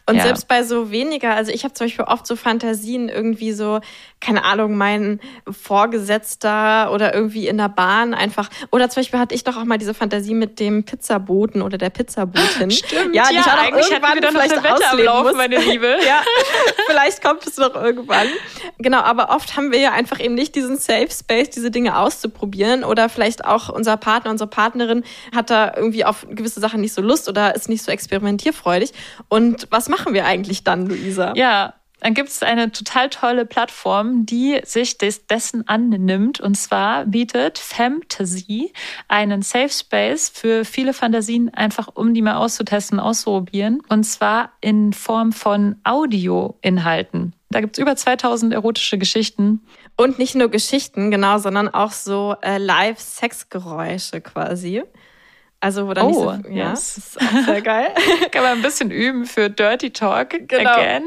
[0.06, 0.22] Und ja.
[0.22, 3.80] selbst bei so weniger, also ich habe zum Beispiel oft so Fantasien, irgendwie so,
[4.20, 8.48] keine Ahnung, mein Vorgesetzter oder irgendwie in der Bahn einfach.
[8.72, 11.90] Oder zum Beispiel hatte ich doch auch mal diese Fantasie mit dem Pizzaboten oder der
[11.90, 12.70] Pizzabotin.
[12.70, 15.34] Stimmt, ja, ja, eigentlich irgendwann wir vielleicht ausleben muss.
[15.34, 15.96] meine Liebe.
[16.06, 16.22] ja,
[16.86, 18.26] vielleicht kommt es noch irgendwann.
[18.78, 22.84] Genau, aber oft haben wir ja einfach eben nicht diesen Safe Space, diese Dinge auszuprobieren.
[22.84, 25.04] Oder vielleicht auch unser Partner, unsere Partnerin
[25.34, 28.92] hat da irgendwie auf gewisse Sachen nicht so Lust oder ist nicht so experimentierfreudig.
[29.28, 31.32] Und was machen wir eigentlich dann, Luisa?
[31.36, 36.40] Ja, dann gibt es eine total tolle Plattform, die sich des, dessen annimmt.
[36.40, 38.72] Und zwar bietet Fantasy
[39.08, 43.80] einen Safe Space für viele Fantasien, einfach um die mal auszutesten, auszuprobieren.
[43.88, 47.32] Und zwar in Form von Audioinhalten.
[47.50, 49.62] Da gibt es über 2000 erotische Geschichten.
[49.96, 54.82] Und nicht nur Geschichten, genau, sondern auch so äh, Live-Sexgeräusche quasi.
[55.60, 56.94] Also, wo dann oh, nicht so, ja, yes.
[56.94, 57.88] das ist auch sehr geil.
[58.30, 60.70] Kann man ein bisschen üben für Dirty Talk genau.
[60.70, 61.02] again.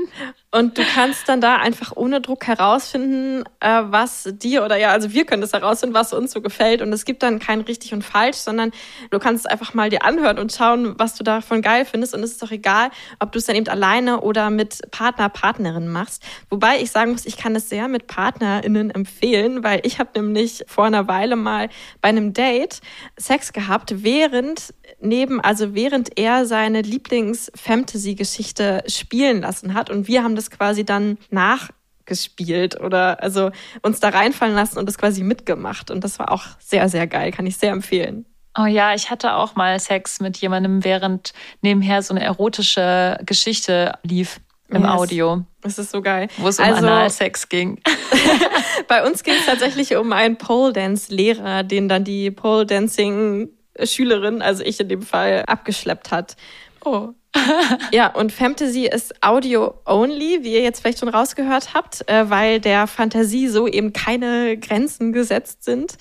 [0.51, 5.13] Und du kannst dann da einfach ohne Druck herausfinden, äh, was dir oder ja, also
[5.13, 6.81] wir können das herausfinden, was uns so gefällt.
[6.81, 8.71] Und es gibt dann kein richtig und falsch, sondern
[9.11, 12.15] du kannst es einfach mal dir anhören und schauen, was du davon geil findest.
[12.15, 15.87] Und es ist doch egal, ob du es dann eben alleine oder mit Partner, Partnerin
[15.87, 16.23] machst.
[16.49, 20.63] Wobei ich sagen muss, ich kann es sehr mit PartnerInnen empfehlen, weil ich habe nämlich
[20.65, 21.69] vor einer Weile mal
[22.01, 22.81] bei einem Date
[23.17, 29.91] Sex gehabt, während neben, also während er seine Lieblings-Fantasy-Geschichte spielen lassen hat.
[29.91, 34.97] Und wir haben das quasi dann nachgespielt oder also uns da reinfallen lassen und das
[34.97, 35.91] quasi mitgemacht.
[35.91, 37.31] Und das war auch sehr, sehr geil.
[37.31, 38.25] Kann ich sehr empfehlen.
[38.57, 43.93] Oh ja, ich hatte auch mal Sex mit jemandem, während nebenher so eine erotische Geschichte
[44.03, 44.91] lief im yes.
[44.91, 45.43] Audio.
[45.61, 46.27] Das ist so geil.
[46.37, 47.79] Wo es um also, Analsex ging.
[48.87, 53.49] bei uns ging es tatsächlich um einen Pole Dance Lehrer, den dann die Pole Dancing
[53.83, 56.35] Schülerin, also ich in dem Fall, abgeschleppt hat.
[56.83, 57.09] Oh.
[57.91, 62.59] ja, und Fantasy ist Audio only, wie ihr jetzt vielleicht schon rausgehört habt, äh, weil
[62.59, 65.97] der Fantasie so eben keine Grenzen gesetzt sind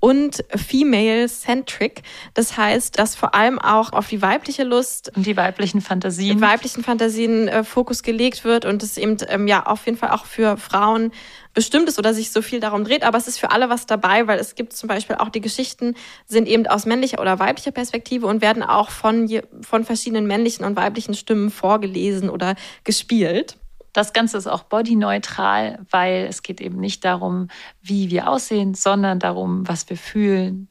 [0.00, 2.02] und female-centric.
[2.34, 6.84] Das heißt, dass vor allem auch auf die weibliche Lust und die weiblichen Fantasien, weiblichen
[6.84, 10.56] Fantasien äh, Fokus gelegt wird und es eben ähm, ja auf jeden Fall auch für
[10.56, 11.12] Frauen
[11.54, 14.26] bestimmt ist oder sich so viel darum dreht, aber es ist für alle was dabei,
[14.26, 15.94] weil es gibt zum Beispiel auch die Geschichten
[16.26, 19.28] sind eben aus männlicher oder weiblicher Perspektive und werden auch von,
[19.62, 23.56] von verschiedenen männlichen und weiblichen Stimmen vorgelesen oder gespielt.
[23.96, 27.48] Das Ganze ist auch bodyneutral, weil es geht eben nicht darum,
[27.80, 30.68] wie wir aussehen, sondern darum, was wir fühlen.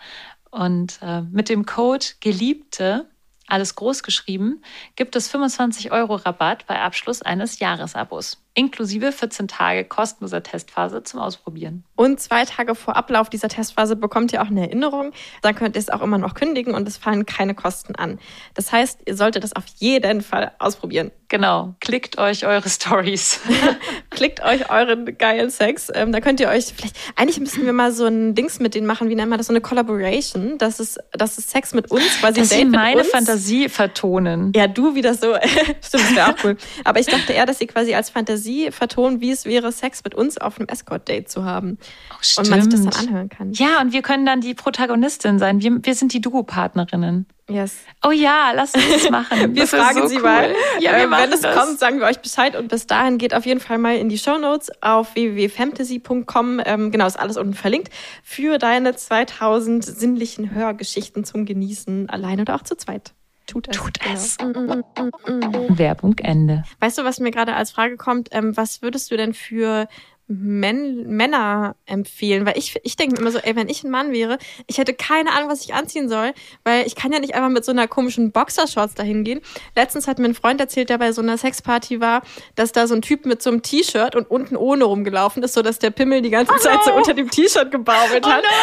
[0.52, 3.10] Und äh, mit dem Code Geliebte,
[3.48, 4.62] alles groß geschrieben,
[4.96, 8.45] gibt es 25 Euro Rabatt bei Abschluss eines Jahresabos.
[8.56, 11.84] Inklusive 14 Tage kostenloser Testphase zum Ausprobieren.
[11.96, 15.12] Und zwei Tage vor Ablauf dieser Testphase bekommt ihr auch eine Erinnerung.
[15.42, 18.20] Dann könnt ihr es auch immer noch kündigen und es fallen keine Kosten an.
[18.54, 21.12] Das heißt, ihr solltet das auf jeden Fall ausprobieren.
[21.28, 23.40] Genau, klickt euch eure Stories.
[24.12, 25.92] Klickt euch euren geilen Sex.
[25.94, 28.86] Ähm, da könnt ihr euch vielleicht, eigentlich müssen wir mal so ein Dings mit denen
[28.86, 30.58] machen, wie nennt man das, so eine Collaboration.
[30.60, 33.04] Das ist, das ist Sex mit uns, quasi Dass sie Date mit meine.
[33.04, 34.54] Fantasie vertonen.
[34.56, 35.36] Ja, du wieder so.
[35.82, 36.58] Stimmt, das wäre auch cool.
[36.84, 40.16] Aber ich dachte eher, dass sie quasi als Fantasie vertonen, wie es wäre, Sex mit
[40.16, 41.78] uns auf einem Escort-Date zu haben.
[42.12, 43.52] Oh, Und man sich das dann anhören kann.
[43.54, 45.62] Ja, und wir können dann die Protagonistin sein.
[45.62, 47.26] Wir, wir sind die Duo-Partnerinnen.
[47.48, 47.78] Yes.
[48.04, 49.38] Oh ja, lass uns das machen.
[49.56, 50.24] Wir Das fragen so sie cool.
[50.24, 50.56] mal.
[50.80, 51.56] Ja, wir äh, machen wenn es das.
[51.56, 52.56] kommt, sagen wir euch Bescheid.
[52.56, 56.60] Und bis dahin geht auf jeden Fall mal in die Shownotes auf www.fantasy.com.
[56.66, 57.94] Ähm, genau, ist alles unten verlinkt.
[58.24, 63.14] Für deine 2000 sinnlichen Hörgeschichten zum Genießen, allein oder auch zu zweit.
[63.46, 63.78] Tut es.
[63.78, 64.14] Tut Genau.
[64.14, 64.38] es.
[64.40, 65.78] Mm.
[65.78, 66.64] Werbung Ende.
[66.80, 68.30] Weißt du, was mir gerade als Frage kommt?
[68.32, 69.88] Ähm, was würdest du denn für
[70.28, 72.46] Män Männer empfehlen?
[72.46, 74.94] Weil ich, ich denke mir immer so, ey, wenn ich ein Mann wäre, ich hätte
[74.94, 76.34] keine Ahnung, was ich anziehen soll,
[76.64, 79.42] weil ich kann ja nicht einfach mit so einer komischen Boxershorts dahin gehen.
[79.76, 82.24] Letztens hat mir ein Freund erzählt, der bei so einer Sexparty war,
[82.56, 85.62] dass da so ein Typ mit so einem T-Shirt und unten ohne rumgelaufen ist, so
[85.62, 86.98] dass der Pimmel die ganze Zeit so no.
[86.98, 88.44] unter dem T-Shirt gebaumelt hat.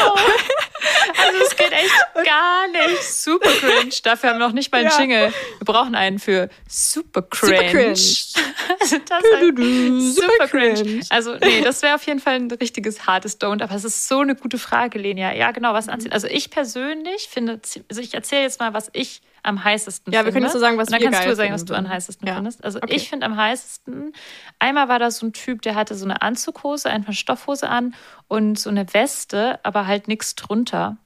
[1.25, 3.03] Also es geht echt gar nicht.
[3.05, 3.93] Super cringe.
[4.03, 4.99] Dafür haben wir noch nicht mal einen Ja.
[4.99, 5.33] Jingle.
[5.59, 7.57] Wir brauchen einen für super cringe.
[7.57, 7.93] Super cringe.
[8.81, 10.75] Also das ist Super super cringe.
[10.83, 11.01] cringe.
[11.11, 13.63] Also nee, das wäre auf jeden Fall ein richtiges hartes Don't.
[13.63, 15.33] Aber es ist so eine gute Frage, Lenia.
[15.35, 16.13] Ja, genau, was anziehen.
[16.13, 20.25] Also ich persönlich finde, also ich erzähle jetzt mal, was ich am heißesten Ja, wir
[20.27, 20.33] finde.
[20.35, 22.29] können jetzt so sagen, was Und dann wir kannst du sagen, was du am heißesten
[22.29, 22.35] Ja.
[22.37, 22.63] findest.
[22.65, 22.95] Also Okay.
[22.95, 24.13] ich finde am heißesten,
[24.61, 27.95] einmal war da so ein Typ, der hatte so eine Anzughose, einfach Stoffhose an
[28.29, 30.97] und so eine Weste, aber halt nichts drunter.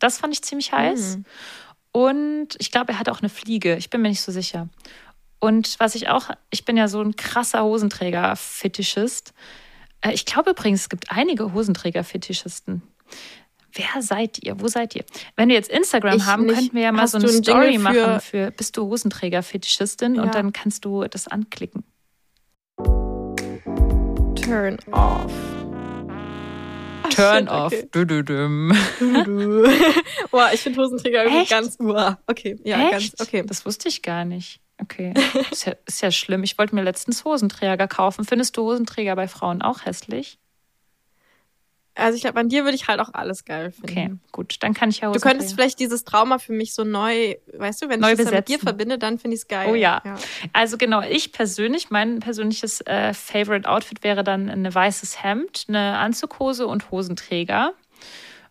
[0.00, 1.18] Das fand ich ziemlich heiß.
[1.18, 1.24] Mhm.
[1.92, 3.76] Und ich glaube, er hatte auch eine Fliege.
[3.76, 4.68] Ich bin mir nicht so sicher.
[5.40, 9.32] Und was ich auch, ich bin ja so ein krasser Hosenträger-Fetischist.
[10.00, 12.82] Äh, Ich glaube übrigens, es gibt einige Hosenträger-Fetischisten.
[13.72, 14.60] Wer seid ihr?
[14.60, 15.04] Wo seid ihr?
[15.36, 16.54] Wenn wir jetzt Instagram Ich haben, nicht.
[16.56, 18.86] könnten wir ja mal Hast so eine du einen Story für- machen für Bist du
[18.88, 20.14] Hosenträger-Fetischistin?
[20.16, 20.22] Ja.
[20.22, 21.84] Und dann kannst du das anklicken.
[24.40, 25.32] Turn off.
[27.02, 27.66] Ach, Turn shit, off.
[27.72, 27.88] okay.
[27.92, 28.72] Du, du, dum.
[30.30, 31.50] Boah, ich finde Hosenträger irgendwie Echt?
[31.50, 32.18] ganz uah.
[32.26, 33.16] Okay, ja, Echt?
[33.18, 33.42] ganz okay.
[33.46, 34.60] Das wusste ich gar nicht.
[34.80, 35.12] Okay.
[35.50, 36.42] Ist ja, ist ja schlimm.
[36.44, 38.24] Ich wollte mir letztens Hosenträger kaufen.
[38.24, 40.38] Findest du Hosenträger bei Frauen auch hässlich?
[41.94, 43.90] Also ich glaube, an dir würde ich halt auch alles geil finden.
[43.90, 44.56] Okay, gut.
[44.60, 45.34] Dann kann ich ja Du Hosenträger.
[45.34, 48.48] könntest vielleicht dieses Trauma für mich so neu, weißt du, wenn Neu ich das mit
[48.48, 49.68] dir verbinde, dann finde ich es geil.
[49.72, 50.00] Oh ja.
[50.52, 55.98] Also genau, ich persönlich, mein persönliches äh, Favorite Outfit wäre dann ein weißes Hemd, eine
[55.98, 57.72] Anzughose und Hosenträger.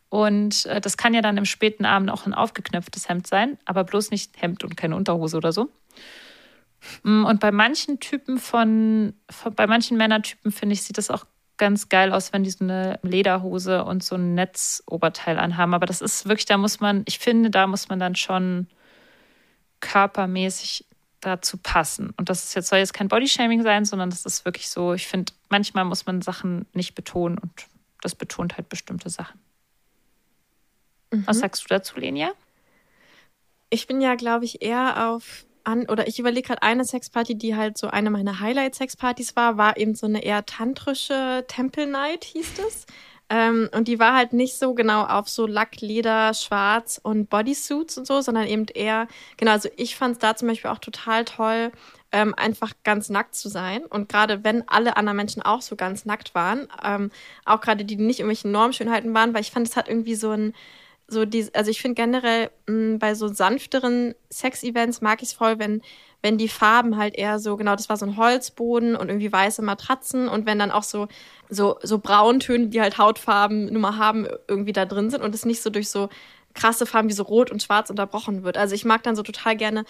[0.09, 3.83] Und äh, das kann ja dann im späten Abend auch ein aufgeknöpftes Hemd sein, aber
[3.83, 5.69] bloß nicht Hemd und keine Unterhose oder so.
[7.03, 11.25] Mm, Und bei manchen Typen von, von bei manchen Männertypen finde ich, sieht das auch
[11.57, 15.73] ganz geil aus, wenn die so eine Lederhose und so ein Netzoberteil anhaben.
[15.73, 18.67] Aber das ist wirklich, da muss man, ich finde, da muss man dann schon
[19.79, 20.85] körpermäßig
[21.19, 22.13] dazu passen.
[22.17, 25.07] Und das ist jetzt, soll jetzt kein Bodyshaming sein, sondern das ist wirklich so, ich
[25.07, 27.51] finde, manchmal muss man Sachen nicht betonen und
[28.01, 29.39] das betont halt bestimmte Sachen.
[31.11, 32.31] Was sagst du dazu, Lenia?
[33.69, 37.55] Ich bin ja, glaube ich, eher auf an, oder ich überlege gerade eine Sexparty, die
[37.55, 42.53] halt so eine meiner Highlight-Sexpartys war, war eben so eine eher tantrische Temple Night, hieß
[42.55, 42.85] das.
[43.29, 47.97] Ähm, und die war halt nicht so genau auf so Lack, Leder, Schwarz und Bodysuits
[47.97, 51.25] und so, sondern eben eher, genau, also ich fand es da zum Beispiel auch total
[51.25, 51.73] toll,
[52.13, 53.83] ähm, einfach ganz nackt zu sein.
[53.85, 57.11] Und gerade wenn alle anderen Menschen auch so ganz nackt waren, ähm,
[57.43, 60.31] auch gerade die, die nicht irgendwelchen Normschönheiten waren, weil ich fand, es hat irgendwie so
[60.31, 60.53] ein,
[61.07, 65.57] so die, also ich finde generell mh, bei so sanfteren Sex-Events mag ich es voll,
[65.59, 65.81] wenn,
[66.21, 69.61] wenn die Farben halt eher so, genau, das war so ein Holzboden und irgendwie weiße
[69.61, 71.07] Matratzen und wenn dann auch so,
[71.49, 75.45] so, so Brauntöne, die halt Hautfarben nun mal haben, irgendwie da drin sind und es
[75.45, 76.09] nicht so durch so
[76.53, 78.57] krasse Farben wie so Rot und Schwarz unterbrochen wird.
[78.57, 79.85] Also ich mag dann so total gerne,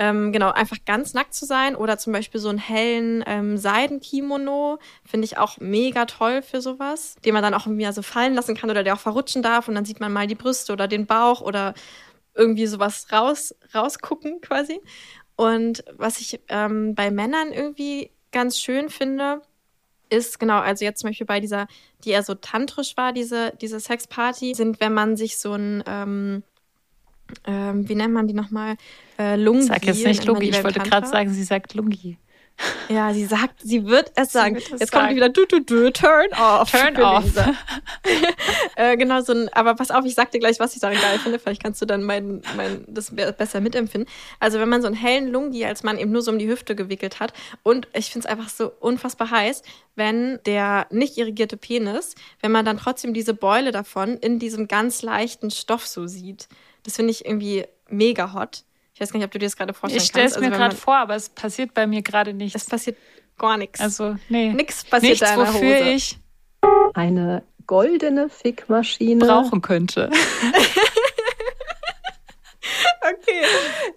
[0.00, 4.78] ähm, genau, einfach ganz nackt zu sein oder zum Beispiel so einen hellen ähm, Seidenkimono,
[5.04, 8.56] finde ich auch mega toll für sowas, den man dann auch irgendwie so fallen lassen
[8.56, 11.04] kann oder der auch verrutschen darf und dann sieht man mal die Brüste oder den
[11.04, 11.74] Bauch oder
[12.34, 14.80] irgendwie sowas raus, rausgucken quasi.
[15.36, 19.42] Und was ich ähm, bei Männern irgendwie ganz schön finde,
[20.08, 21.66] ist genau, also jetzt zum Beispiel bei dieser,
[22.04, 26.42] die eher so tantrisch war, diese, diese Sexparty, sind, wenn man sich so ein, ähm,
[27.46, 28.76] ähm, wie nennt man die nochmal?
[29.18, 29.62] Äh, Lungi.
[29.62, 30.50] Sag jetzt nicht Lungi.
[30.50, 32.16] Ich wollte gerade sagen, sie sagt Lungi.
[32.90, 34.56] Ja, sie sagt, sie wird es sagen.
[34.56, 35.16] wird es Jetzt kommt sagen.
[35.16, 36.70] wieder du, du, du, turn off.
[36.70, 37.24] Turn off.
[38.76, 41.18] Äh, genau so ein, aber pass auf, ich sag dir gleich, was ich daran geil
[41.18, 41.38] finde.
[41.38, 44.08] Vielleicht kannst du dann mein, mein, das be- besser mitempfinden.
[44.38, 46.74] Also wenn man so einen hellen Lungi als Mann eben nur so um die Hüfte
[46.76, 49.62] gewickelt hat und ich finde es einfach so unfassbar heiß,
[49.96, 55.02] wenn der nicht irrigierte Penis, wenn man dann trotzdem diese Beule davon in diesem ganz
[55.02, 56.48] leichten Stoff so sieht.
[56.84, 58.64] Das finde ich irgendwie mega hot.
[58.94, 60.40] Ich weiß gar nicht, ob du dir das gerade vorstellen Ich stelle es kannst.
[60.48, 62.66] mir Also gerade vor, aber es passiert bei mir gerade Es nichts.
[62.66, 62.96] passiert
[63.38, 63.80] gar nichts.
[63.80, 64.52] Also, nee.
[64.52, 65.88] Nichts passiert Nichts, da in der wofür Hose.
[65.90, 66.18] ich
[66.94, 69.24] Eine goldene Fickmaschine.
[69.24, 70.10] brauchen könnte.
[73.02, 73.42] Okay.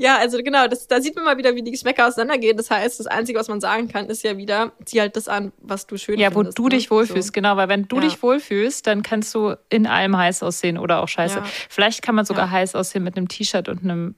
[0.04, 2.58] Ja, also genau, das, da sieht man mal wieder, wie die Geschmäcker auseinandergehen.
[2.58, 5.54] Das heißt, das Einzige, was man sagen kann, ist ja wieder, zieh halt das an,
[5.62, 6.60] was du schön Ja, wo findest.
[6.60, 6.70] du ne?
[6.72, 7.32] dich wohlfühlst, So.
[7.32, 7.56] genau.
[7.56, 8.02] Weil wenn du Ja.
[8.02, 11.38] dich wohlfühlst, dann kannst du in allem heiß aussehen oder auch scheiße.
[11.40, 11.46] Ja.
[11.70, 12.52] Vielleicht kann man sogar Ja.
[12.52, 14.16] heiß aussehen mit einem T-Shirt und einem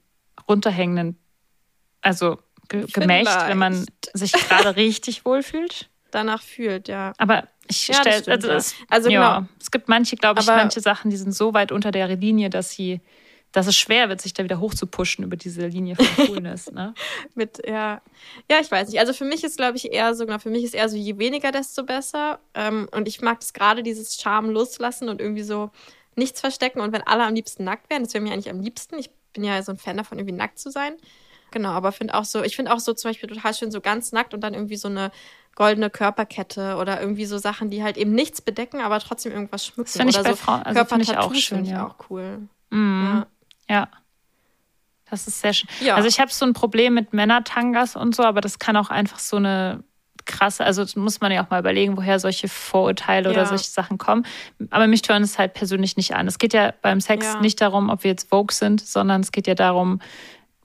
[0.49, 1.17] runterhängenden,
[2.01, 5.89] also ge gemächt, wenn man sich gerade richtig wohlfühlt.
[6.11, 7.13] Danach fühlt, ja.
[7.17, 8.55] Aber ich Ja, das stelle, also, ja.
[8.55, 9.47] es, Also ja, genau.
[9.59, 12.49] es gibt manche, glaube ich, Aber- manche Sachen, die sind so weit unter der Linie,
[12.49, 13.01] dass sie,
[13.55, 16.71] dass es schwer wird, sich da wieder hochzupushen über diese Linie von Coolness.
[16.71, 16.93] ne?
[17.35, 18.01] Mit, ja.
[18.51, 18.99] Ja, ich weiß nicht.
[18.99, 21.17] Also für mich ist, glaube ich, eher so, genau, für mich ist eher so, je
[21.19, 22.39] weniger, desto besser.
[22.53, 25.71] Ähm, und ich mag das gerade, dieses Charme loslassen und irgendwie so
[26.17, 26.81] nichts verstecken.
[26.81, 28.99] Und wenn alle am liebsten nackt wären, das wäre mir eigentlich am liebsten.
[28.99, 30.95] Ich bin ja so ein Fan davon, irgendwie nackt zu sein.
[31.51, 34.11] Genau, aber finde auch so, ich finde auch so zum Beispiel total schön, so ganz
[34.11, 35.11] nackt und dann irgendwie so eine
[35.55, 39.85] goldene Körperkette oder irgendwie so Sachen, die halt eben nichts bedecken, aber trotzdem irgendwas schmücken.
[39.85, 41.87] Das finde ich oder bei so Frauen, also finde ich auch schön, ja.
[41.87, 42.49] auch cool.
[42.71, 43.03] Mhm.
[43.05, 43.27] Ja.
[43.69, 43.87] Ja.
[45.09, 45.69] Das ist sehr schön.
[45.81, 45.95] Ja.
[45.95, 49.19] Also ich habe so ein Problem mit Männertangas und so, aber das kann auch einfach
[49.19, 49.83] so eine
[50.25, 53.45] krasse, also das muss man ja auch mal überlegen, woher solche Vorurteile oder Ja.
[53.45, 54.25] solche Sachen kommen.
[54.71, 56.27] Aber mich tören es halt persönlich nicht an.
[56.27, 57.39] Es geht ja beim Sex Ja.
[57.41, 60.01] nicht darum, ob wir jetzt Vogue sind, sondern es geht ja darum,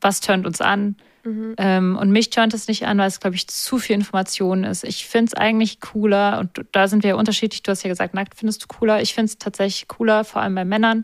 [0.00, 0.96] was tönt uns an.
[1.24, 1.54] Mhm.
[1.58, 4.84] Ähm, und mich tönt es nicht an, weil es, glaube ich, zu viel Information ist.
[4.84, 7.62] Ich finde es eigentlich cooler, und da sind wir ja unterschiedlich.
[7.62, 9.02] Du hast ja gesagt, nackt findest du cooler.
[9.02, 11.02] Ich finde es tatsächlich cooler, vor allem bei Männern,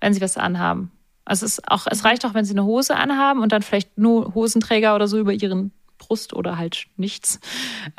[0.00, 0.92] wenn sie was anhaben.
[1.26, 3.98] Also es, ist auch, es reicht auch, wenn sie eine Hose anhaben und dann vielleicht
[3.98, 7.40] nur Hosenträger oder so über ihren Brust oder halt nichts.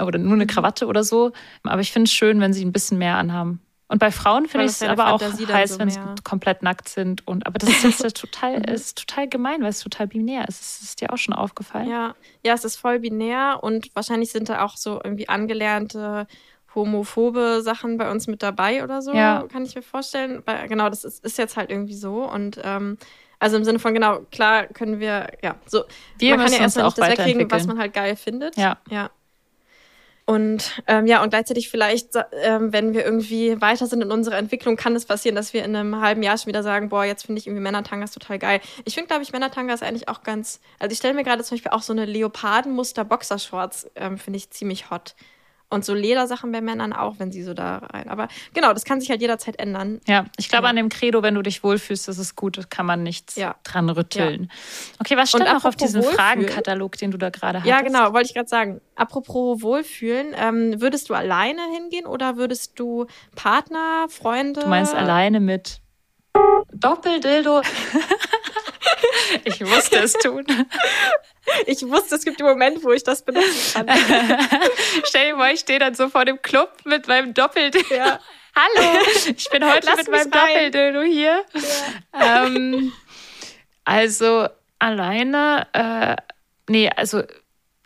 [0.02, 0.48] Oder nur eine Mhm.
[0.48, 1.32] Krawatte oder so.
[1.64, 3.60] Aber ich finde es schön, wenn sie ein bisschen mehr anhaben.
[3.90, 6.90] Und bei Frauen finde ich das es aber auch heiß, so wenn sie komplett nackt
[6.90, 7.26] sind.
[7.26, 8.64] Und, aber das ist jetzt ja total, Mhm.
[8.66, 10.60] ist total gemein, weil es total binär ist.
[10.62, 11.90] Ist es dir auch schon aufgefallen?
[11.90, 16.28] Ja, ja, es ist voll binär und wahrscheinlich sind da auch so irgendwie angelernte
[16.76, 19.46] homophobe Sachen bei uns mit dabei oder so, Ja.
[19.52, 20.42] kann ich mir vorstellen.
[20.46, 22.98] Weil, genau, das ist, ist jetzt halt irgendwie so und ähm,
[23.40, 25.84] also im Sinne von genau, klar können wir, ja, so,
[26.18, 28.58] Wir man kann ja erstmal auch nicht das wegkriegen, was man halt geil findet.
[28.58, 28.78] Ja.
[28.90, 29.12] Ja.
[30.26, 32.10] Und ähm, ja, und gleichzeitig vielleicht,
[32.44, 35.74] ähm, wenn wir irgendwie weiter sind in unserer Entwicklung, kann es passieren, dass wir in
[35.74, 38.60] einem halben Jahr schon wieder sagen, boah, jetzt finde ich irgendwie Männertangas total geil.
[38.84, 41.72] Ich finde, glaube ich, Männertangas eigentlich auch ganz, also ich stelle mir gerade zum Beispiel
[41.72, 45.16] auch so eine Leopardenmuster Boxershorts, ähm, finde ich ziemlich hot.
[45.70, 48.08] Und so Ledersachen bei Männern auch, wenn sie so da rein.
[48.08, 50.00] Aber genau, das kann sich halt jederzeit ändern.
[50.08, 50.70] Ja, ich glaube Ja.
[50.70, 53.56] an dem Credo, wenn du dich wohlfühlst, das ist gut, kann man nichts Ja.
[53.64, 54.50] dran rütteln.
[55.02, 56.18] Okay, was stand noch auf diesem Wohlfühlen.
[56.18, 57.70] Fragenkatalog, den du da gerade hattest?
[57.70, 58.80] Ja, genau, wollte ich gerade sagen.
[58.96, 64.62] Apropos Wohlfühlen, ähm, würdest du alleine hingehen oder würdest du Partner, Freunde?
[64.62, 65.82] Du meinst alleine mit
[66.74, 67.62] Doppeldildo?
[69.44, 70.46] ich musste es tun.
[71.66, 73.88] Ich wusste, es gibt den Moment, wo ich das benutzen kann.
[75.06, 77.96] Stell dir vor, ich stehe dann so vor dem Club mit meinem Doppeldildo.
[77.96, 78.20] Ja.
[78.56, 79.00] Hallo,
[79.36, 80.72] ich bin heute Lass mit meinem rein.
[80.72, 81.46] Doppeldildo hier.
[82.14, 82.92] Ähm,
[83.86, 84.48] also
[84.80, 86.16] alleine, äh,
[86.68, 87.24] nee, also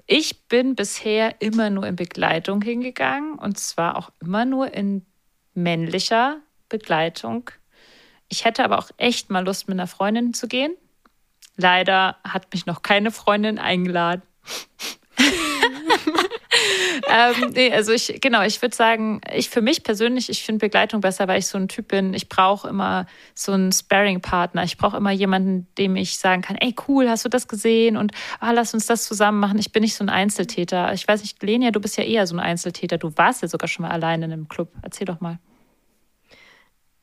[0.07, 5.05] ich bin bisher immer nur in Begleitung hingegangen und zwar auch immer nur in
[5.53, 7.49] männlicher Begleitung.
[8.27, 10.75] Ich hätte aber auch echt mal Lust, mit einer Freundin zu gehen.
[11.57, 14.23] Leider hat mich noch keine Freundin eingeladen.
[17.09, 21.01] ähm, nee, also ich, genau, ich würde sagen, ich für mich persönlich, ich finde Begleitung
[21.01, 22.13] besser, weil ich so ein Typ bin.
[22.13, 24.63] Ich brauche immer so einen Sparring-Partner.
[24.63, 27.97] Ich brauche immer jemanden, dem ich sagen kann, ey, cool, hast du das gesehen?
[27.97, 29.59] Und ah, lass uns das zusammen machen.
[29.59, 30.93] Ich bin nicht so ein Einzeltäter.
[30.93, 32.97] Ich weiß nicht, Lenia, du bist ja eher so ein Einzeltäter.
[32.97, 34.71] Du warst ja sogar schon mal alleine in einem Club.
[34.81, 35.39] Erzähl doch mal.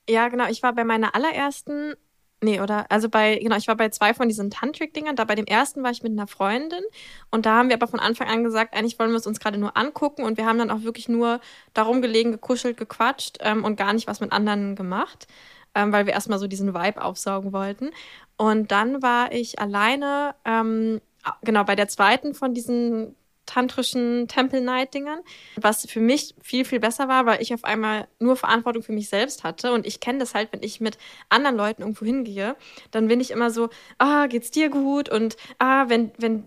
[0.08, 0.48] Ja, genau.
[0.48, 1.94] Ich war bei meiner allerersten,
[2.42, 5.16] nee, oder, also bei, genau, ich war bei zwei von diesen Tantric-Dingern.
[5.16, 6.83] Da bei dem ersten war ich mit einer Freundin
[7.31, 9.59] und da haben wir aber von Anfang an gesagt, eigentlich wollen wir es uns gerade
[9.59, 11.40] nur angucken und wir haben dann auch wirklich nur
[11.74, 15.27] darum gelegen, gekuschelt, gequatscht ähm, und gar nicht was mit anderen gemacht,
[15.74, 17.90] ähm, weil wir erstmal so diesen Vibe aufsaugen wollten.
[18.37, 21.01] Und dann war ich alleine, ähm,
[21.42, 23.16] genau, bei der zweiten von diesen
[23.48, 25.20] tantrischen Temple Night Dingern,
[25.56, 29.08] was für mich viel viel besser war, weil ich auf einmal nur Verantwortung für mich
[29.08, 29.72] selbst hatte.
[29.72, 30.98] Und ich kenne das halt, wenn ich mit
[31.30, 32.56] anderen Leuten irgendwo hingehe,
[32.90, 35.08] dann bin ich immer so, ah, geht's dir gut?
[35.08, 36.44] Und ah, wenn wenn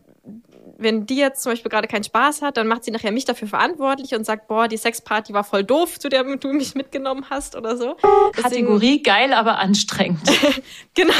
[0.82, 3.48] wenn die jetzt zum Beispiel gerade keinen Spaß hat, dann macht sie nachher mich dafür
[3.48, 7.56] verantwortlich und sagt, boah, die Sexparty war voll doof, zu der du mich mitgenommen hast
[7.56, 7.96] oder so.
[8.36, 10.22] Deswegen, Kategorie geil, aber anstrengend.
[10.94, 11.14] genau.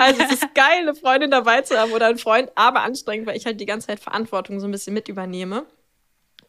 [0.00, 3.36] Also es ist geil, eine Freundin dabei zu haben oder einen Freund, aber anstrengend, weil
[3.36, 5.64] ich halt die ganze Zeit Verantwortung so ein bisschen mit übernehme.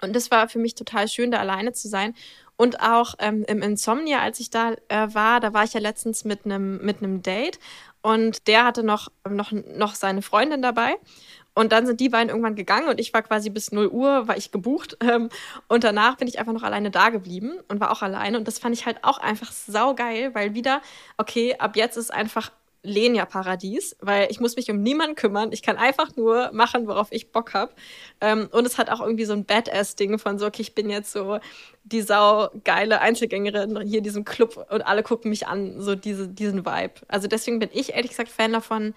[0.02, 2.14] Und das war für mich total schön, da alleine zu sein.
[2.56, 6.26] Und auch ähm, im Insomnia, als ich da äh, war, da war ich ja letztens
[6.26, 7.58] mit einem mit einem Date
[8.02, 10.96] und der hatte noch, noch, noch seine Freundin dabei.
[11.56, 14.38] Und dann sind die beiden irgendwann gegangen und ich war quasi bis 0 Uhr, war
[14.38, 14.98] ich gebucht.
[15.02, 15.30] Ähm,
[15.68, 18.38] und danach bin ich einfach noch alleine da geblieben und war auch alleine.
[18.38, 20.82] Und das fand ich halt auch einfach saugeil, weil wieder,
[21.18, 22.52] okay, ab jetzt ist einfach
[22.84, 25.52] Lenia-Paradies, weil ich muss mich um niemanden kümmern.
[25.52, 27.74] Ich kann einfach nur machen, worauf ich Bock habe.
[28.22, 31.12] Ähm, und es hat auch irgendwie so ein Badass-Ding von so, okay, ich bin jetzt
[31.12, 31.40] so
[31.84, 36.66] die saugeile Einzelgängerin hier in diesem Club und alle gucken mich an, so diese, diesen
[36.66, 36.94] Vibe.
[37.08, 38.94] Also deswegen bin ich ehrlich gesagt Fan davon,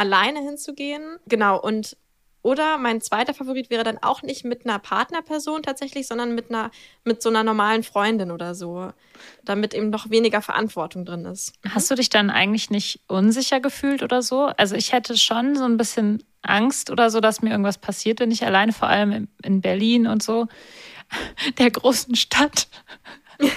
[0.00, 1.18] alleine hinzugehen.
[1.26, 1.96] Genau, und
[2.42, 6.70] oder mein zweiter Favorit wäre dann auch nicht mit einer Partnerperson tatsächlich, sondern mit einer,
[7.04, 8.94] mit so einer normalen Freundin oder so.
[9.44, 11.52] Damit eben noch weniger Verantwortung drin ist.
[11.68, 14.46] Hast du dich dann eigentlich nicht unsicher gefühlt oder so?
[14.56, 18.30] Also ich hätte schon so ein bisschen Angst oder so, dass mir irgendwas passiert, wenn
[18.30, 20.48] ich alleine, vor allem in Berlin und so,
[21.58, 22.68] der großen Stadt.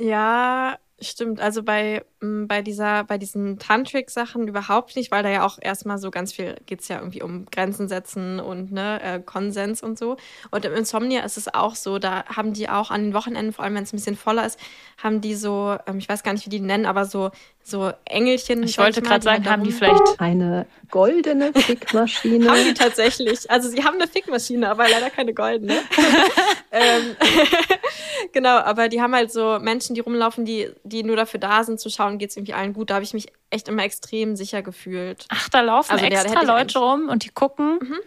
[0.00, 5.46] ja, Stimmt, also bei, mm, bei dieser, bei diesen Tantric-Sachen überhaupt nicht, weil da ja
[5.46, 9.20] auch erstmal so ganz viel geht es ja irgendwie um Grenzen setzen und ne, äh,
[9.20, 10.16] Konsens und so.
[10.50, 13.64] Und im Insomnia ist es auch so, da haben die auch an den Wochenenden, vor
[13.64, 14.58] allem wenn es ein bisschen voller ist,
[15.00, 17.30] haben die so, ähm, ich weiß gar nicht, wie die nennen, aber so,
[17.68, 18.62] so Engelchen.
[18.62, 22.50] Ich wollte gerade sagen, haben die vielleicht eine goldene Fickmaschine?
[22.50, 23.50] haben die tatsächlich.
[23.50, 25.74] Also sie haben eine Fickmaschine, aber leider keine goldene.
[26.72, 27.16] ähm,
[28.32, 31.80] genau, aber die haben halt so Menschen, die rumlaufen, die, die nur dafür da sind,
[31.80, 32.90] zu schauen, geht es irgendwie allen gut.
[32.90, 35.26] Da habe ich mich echt immer extrem sicher gefühlt.
[35.28, 37.98] Ach, da laufen also, extra ja, Leute rum und die gucken, mhm.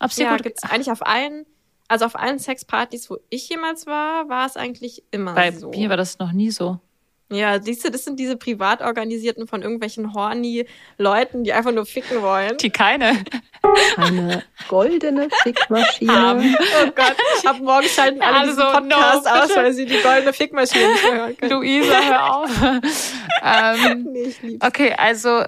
[0.00, 1.46] ob sie ja, gut gibt's eigentlich auf allen.
[1.88, 5.70] Also auf allen Sexpartys, wo ich jemals war, war es eigentlich immer Bei so.
[5.70, 6.80] Bei mir war das noch nie so.
[7.28, 11.84] Ja, siehst du, das sind diese privat organisierten von irgendwelchen horny Leuten, die einfach nur
[11.84, 12.56] ficken wollen.
[12.58, 13.24] Die keine.
[13.96, 16.12] Eine goldene Fickmaschine.
[16.12, 16.56] Haben.
[16.56, 20.32] Oh Gott, ab morgen schalten alle also, diesen Podcast no, aus, weil sie die goldene
[20.32, 21.52] Fickmaschine nicht hören können.
[21.52, 22.50] Luisa, hör auf.
[23.42, 24.64] ähm, nee, ich lieb's.
[24.64, 25.42] Okay, also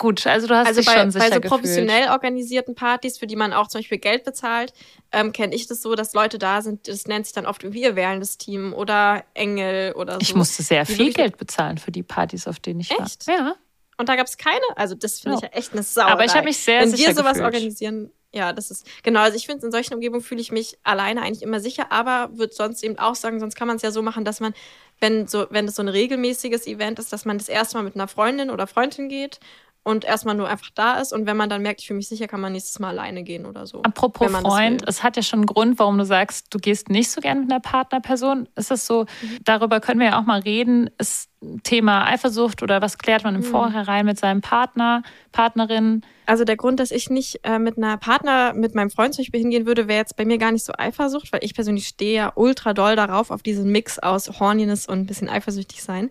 [0.00, 1.60] Gut, also du hast also dich bei, schon sicher bei so gefühlt.
[1.60, 4.72] professionell organisierten Partys, für die man auch zum Beispiel Geld bezahlt,
[5.12, 7.96] ähm, kenne ich das so, dass Leute da sind, das nennt sich dann oft wir
[7.96, 10.20] wählen das Team oder Engel oder so.
[10.22, 13.26] Ich musste sehr viel Geld bezahlen für die Partys, auf denen ich echt?
[13.26, 13.34] war.
[13.34, 13.54] Ja.
[13.98, 16.00] Und da gab es keine, also das finde ich ja echt eine Sau.
[16.00, 17.44] Aber ich habe mich sehr Wenn sicher wir sowas gefühlt.
[17.44, 21.20] organisieren, ja, das ist, genau, also ich finde, in solchen Umgebungen fühle ich mich alleine
[21.20, 24.00] eigentlich immer sicher, aber würde sonst eben auch sagen, sonst kann man es ja so
[24.00, 24.54] machen, dass man,
[24.98, 27.96] wenn so, wenn es so ein regelmäßiges Event ist, dass man das erste Mal mit
[27.96, 29.40] einer Freundin oder Freundin geht
[29.82, 31.12] und erstmal nur einfach da ist.
[31.12, 33.46] Und wenn man dann merkt, ich fühle mich sicher, kann man nächstes Mal alleine gehen
[33.46, 33.82] oder so.
[33.82, 37.20] Apropos Freund, es hat ja schon einen Grund, warum du sagst, du gehst nicht so
[37.20, 38.48] gerne mit einer Partnerperson.
[38.56, 39.38] Ist das so, mhm.
[39.44, 41.30] darüber können wir ja auch mal reden, ist
[41.62, 43.46] Thema Eifersucht oder was klärt man im mhm.
[43.46, 46.02] Vorhinein mit seinem Partner, Partnerin?
[46.26, 49.40] Also der Grund, dass ich nicht äh, mit einer Partner, mit meinem Freund zum Beispiel
[49.40, 52.32] hingehen würde, wäre jetzt bei mir gar nicht so Eifersucht, weil ich persönlich stehe ja
[52.34, 56.10] ultra doll darauf, auf diesen Mix aus Horniness und ein bisschen eifersüchtig sein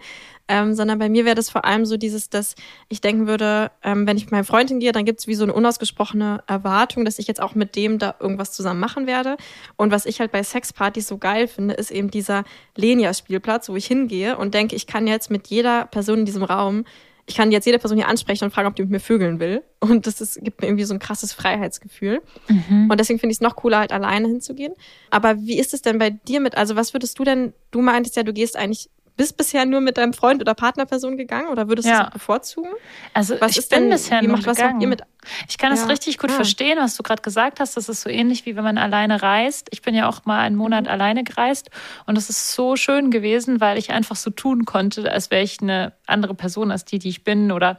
[0.50, 2.56] ähm, sondern bei mir wäre das vor allem so dieses, dass
[2.90, 5.44] ich denken würde, ähm, wenn ich mit meinem Freund hingehe, dann gibt es wie so
[5.44, 9.38] eine unausgesprochene Erwartung, dass ich jetzt auch mit dem da irgendwas zusammen machen werde.
[9.78, 12.44] Und was ich halt bei Sexpartys so geil finde, ist eben dieser
[12.76, 16.84] Lenia-Spielplatz, wo ich hingehe und denke, ich kann jetzt mit jeder Person in diesem Raum
[17.30, 19.62] ich kann jetzt jede Person hier ansprechen und fragen, ob die mit mir vögeln will.
[19.80, 22.22] Und das ist, gibt mir irgendwie so ein krasses Freiheitsgefühl.
[22.48, 22.90] Mhm.
[22.90, 24.74] Und deswegen finde ich es noch cooler, halt alleine hinzugehen.
[25.12, 28.16] Aber wie ist es denn bei dir mit, also was würdest du denn, du meintest
[28.16, 31.90] ja, du gehst eigentlich bist bisher nur mit deinem Freund oder Partnerperson gegangen oder würdest
[31.90, 31.98] ja.
[31.98, 32.72] du das bevorzugen?
[33.14, 34.88] Also was ich bin denn, bisher nur macht, gegangen.
[34.88, 35.02] Mit,
[35.50, 35.88] ich kann es ja.
[35.88, 36.38] richtig gut ja.
[36.38, 37.76] verstehen, was du gerade gesagt hast.
[37.76, 39.68] Das ist so ähnlich wie wenn man alleine reist.
[39.72, 40.92] Ich bin ja auch mal einen Monat mhm.
[40.92, 41.70] alleine gereist
[42.06, 45.62] und es ist so schön gewesen, weil ich einfach so tun konnte, als wäre ich
[45.62, 47.78] eine andere Person als die, die ich bin oder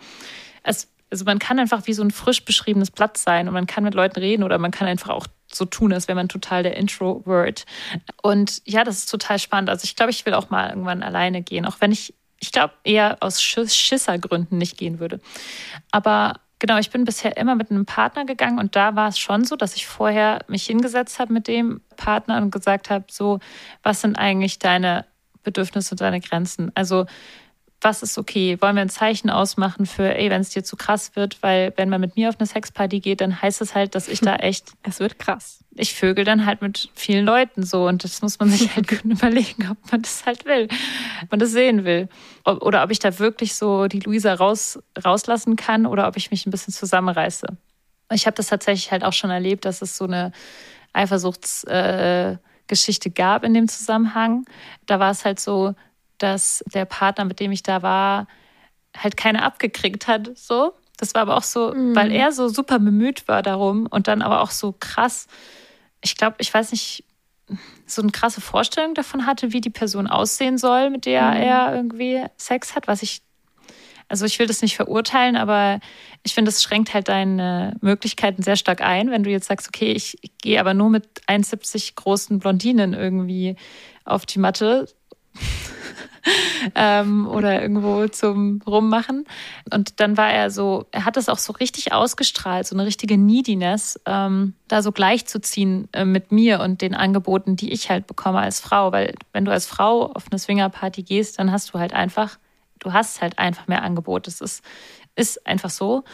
[0.63, 3.83] es also man kann einfach wie so ein frisch beschriebenes Blatt sein und man kann
[3.83, 6.77] mit Leuten reden oder man kann einfach auch so tun, als wäre man total der
[6.77, 7.65] Introvert.
[8.23, 9.71] Und ja, das ist total spannend.
[9.71, 12.75] Also ich glaube, ich will auch mal irgendwann alleine gehen, auch wenn ich, ich glaube,
[12.85, 15.21] eher aus Schissergründen nicht gehen würde.
[15.91, 19.45] Aber genau, ich bin bisher immer mit einem Partner gegangen und da war es schon
[19.45, 23.41] so, dass ich vorher mich hingesetzt habe mit dem Partner und gesagt habe, so,
[23.83, 25.07] was sind eigentlich deine
[25.43, 26.71] Bedürfnisse und deine Grenzen?
[26.75, 27.07] Also
[27.81, 28.59] was ist okay?
[28.61, 31.43] Wollen wir ein Zeichen ausmachen für, ey, wenn es dir zu krass wird?
[31.43, 34.21] Weil wenn man mit mir auf eine Sexparty geht, dann heißt es halt, dass ich
[34.21, 34.73] da echt.
[34.83, 35.65] Es wird krass.
[35.75, 39.05] Ich vögel dann halt mit vielen Leuten so und das muss man sich halt gut
[39.05, 40.69] überlegen, ob man das halt will,
[41.23, 42.09] ob man das sehen will.
[42.45, 46.47] Oder ob ich da wirklich so die Luisa raus, rauslassen kann oder ob ich mich
[46.47, 47.47] ein bisschen zusammenreiße.
[48.13, 50.33] Ich habe das tatsächlich halt auch schon erlebt, dass es so eine
[50.93, 54.45] Eifersuchtsgeschichte äh, gab in dem Zusammenhang.
[54.87, 55.77] Da war es halt so,
[56.23, 58.27] dass der Partner, mit dem ich da war,
[58.97, 60.37] halt keine abgekriegt hat.
[60.37, 60.75] So.
[60.97, 61.97] Das war aber auch so, mhm.
[61.97, 65.27] weil er so super bemüht war darum und dann aber auch so krass,
[66.03, 67.05] ich glaube, ich weiß nicht,
[67.87, 71.37] so eine krasse Vorstellung davon hatte, wie die Person aussehen soll, mit der mhm.
[71.37, 73.23] er irgendwie Sex hat, was ich,
[74.09, 75.81] also ich will das nicht verurteilen, aber
[76.23, 79.93] ich finde, es schränkt halt deine Möglichkeiten sehr stark ein, wenn du jetzt sagst, okay,
[79.93, 83.57] ich, ich gehe aber nur mit 1,70 großen Blondinen irgendwie
[84.05, 84.87] auf die Matte.
[86.75, 89.25] Ähm, oder irgendwo zum Rummachen.
[89.73, 93.19] Und dann war er so, er hat das auch so richtig ausgestrahlt, so eine richtige
[93.19, 98.41] Neediness, ähm, da so gleichzuziehen äh, mit mir und den Angeboten, die ich halt bekomme
[98.41, 98.93] als Frau.
[98.93, 102.39] Weil wenn du als Frau auf eine Swingerparty gehst, dann hast du halt einfach,
[102.79, 104.27] du hast halt einfach mehr Angebot.
[104.27, 104.63] Das ist,
[105.17, 106.05] ist einfach so.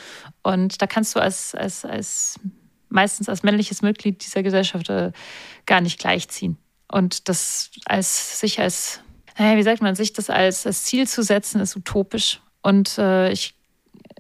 [0.43, 2.41] Und da kannst du als, als, als
[2.89, 5.13] meistens als männliches Mitglied dieser Gesellschaft äh,
[5.67, 6.57] gar nicht gleichziehen.
[6.91, 9.01] Und das als sich als
[9.39, 12.41] naja, wie sagt man, sich das als, als Ziel zu setzen, ist utopisch.
[12.63, 13.55] Und äh, ich,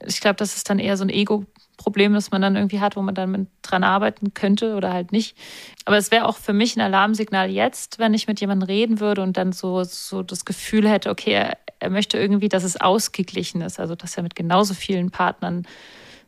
[0.04, 3.02] ich glaube, das ist dann eher so ein Ego-Problem, das man dann irgendwie hat, wo
[3.02, 5.36] man dann dran arbeiten könnte oder halt nicht.
[5.84, 9.22] Aber es wäre auch für mich ein Alarmsignal jetzt, wenn ich mit jemandem reden würde
[9.22, 13.62] und dann so, so das Gefühl hätte, okay, er, er möchte irgendwie, dass es ausgeglichen
[13.62, 15.66] ist, also dass er mit genauso vielen Partnern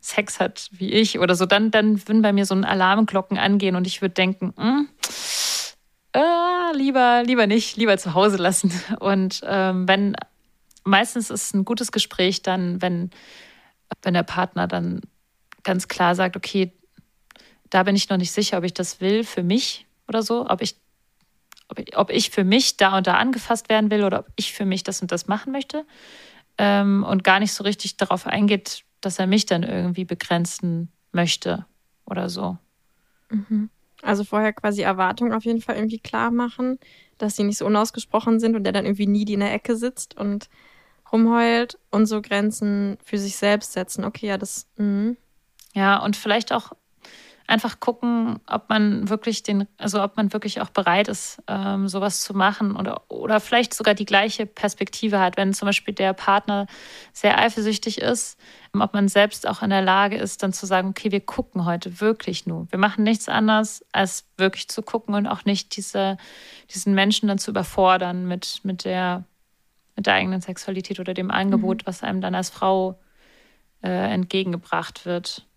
[0.01, 3.75] Sex hat wie ich oder so, dann, dann würden bei mir so ein Alarmglocken angehen
[3.75, 4.85] und ich würde denken, mh,
[6.73, 8.71] lieber, lieber nicht, lieber zu Hause lassen.
[8.99, 10.15] Und ähm, wenn,
[10.83, 13.11] meistens ist ein gutes Gespräch dann, wenn,
[14.01, 15.01] wenn der Partner dann
[15.63, 16.73] ganz klar sagt, okay,
[17.69, 20.61] da bin ich noch nicht sicher, ob ich das will für mich oder so, ob
[20.61, 20.75] ich,
[21.67, 24.53] ob ich, ob ich für mich da und da angefasst werden will oder ob ich
[24.53, 25.85] für mich das und das machen möchte.
[26.57, 31.65] Ähm, und gar nicht so richtig darauf eingeht, dass er mich dann irgendwie begrenzen möchte
[32.05, 32.57] oder so.
[33.29, 33.69] Mhm.
[34.01, 36.79] Also vorher quasi Erwartungen auf jeden Fall irgendwie klar machen,
[37.17, 39.75] dass sie nicht so unausgesprochen sind und der dann irgendwie nie die in der Ecke
[39.75, 40.49] sitzt und
[41.11, 44.05] rumheult und so Grenzen für sich selbst setzen.
[44.05, 44.67] Okay, ja, das.
[44.77, 45.15] Mh.
[45.73, 46.73] Ja, und vielleicht auch
[47.49, 52.21] einfach gucken, ob man wirklich den, also ob man wirklich auch bereit ist, ähm, sowas
[52.21, 56.67] zu machen oder, oder vielleicht sogar die gleiche Perspektive hat, wenn zum Beispiel der Partner
[57.11, 58.39] sehr eifersüchtig ist,
[58.77, 61.99] ob man selbst auch in der Lage ist, dann zu sagen, okay, wir gucken heute
[61.99, 62.67] wirklich nur.
[62.69, 66.17] Wir machen nichts anderes, als wirklich zu gucken und auch nicht diese,
[66.71, 69.23] diesen Menschen dann zu überfordern mit, mit der,
[69.95, 71.87] mit der eigenen Sexualität oder dem Angebot, mhm.
[71.87, 72.99] was einem dann als Frau
[73.81, 75.48] äh, entgegengebracht wird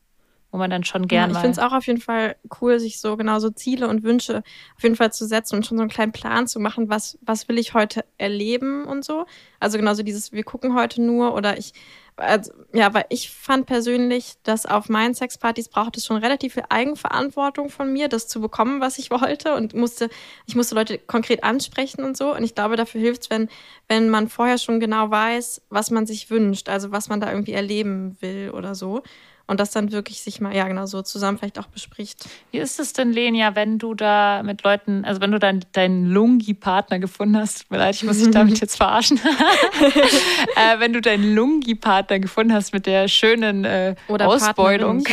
[0.53, 1.33] wo man dann schon gerne.
[1.33, 4.05] Ja, ich finde es auch auf jeden Fall cool, sich so genau so Ziele und
[4.05, 4.45] Wünsche
[4.77, 7.49] auf jeden Fall zu setzen und schon so einen kleinen Plan zu machen, was, was
[7.49, 9.25] will ich heute erleben und so.
[9.61, 11.73] Also genauso dieses, wir gucken heute nur oder ich,
[12.17, 16.65] also, ja, weil ich fand persönlich, dass auf meinen Sexpartys braucht es schon relativ viel
[16.69, 20.11] Eigenverantwortung von mir, das zu bekommen, was ich wollte und musste,
[20.47, 22.37] ich musste Leute konkret ansprechen und so.
[22.37, 23.49] Und ich glaube, dafür hilft es, wenn,
[23.89, 27.53] wenn man vorher schon genau weiß, was man sich wünscht, also was man da irgendwie
[27.53, 29.03] erleben will oder so
[29.47, 32.29] und das dann wirklich sich mal, ja genau, so zusammen vielleicht auch bespricht.
[32.51, 36.99] Wie ist es denn, Lenia, wenn du da mit Leuten, also wenn du deinen Lungi-Partner
[36.99, 39.19] gefunden hast, tut mir leid, ich muss dich damit jetzt verarschen,
[40.57, 45.05] äh, wenn du deinen Lungi-Partner gefunden hast mit der schönen äh, Oder Ausbeulung.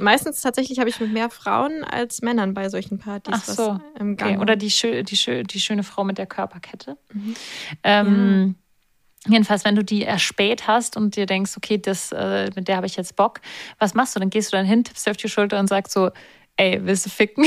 [0.00, 3.34] Meistens tatsächlich habe ich mit mehr Frauen als Männern bei solchen Partys.
[3.36, 3.80] Ach so.
[3.98, 4.38] Okay.
[4.38, 6.96] Oder die, die, die, schöne Frau mit der Körperkette.
[7.12, 7.34] Mhm.
[7.82, 8.59] Ähm, ja.
[9.28, 12.86] Jedenfalls, wenn du die erspäht hast und dir denkst, okay, das, äh, mit der habe
[12.86, 13.40] ich jetzt Bock,
[13.78, 14.20] was machst du?
[14.20, 16.10] Dann gehst du dann hin, tippst dir auf die Schulter und sagst so,
[16.56, 17.46] ey, willst du ficken?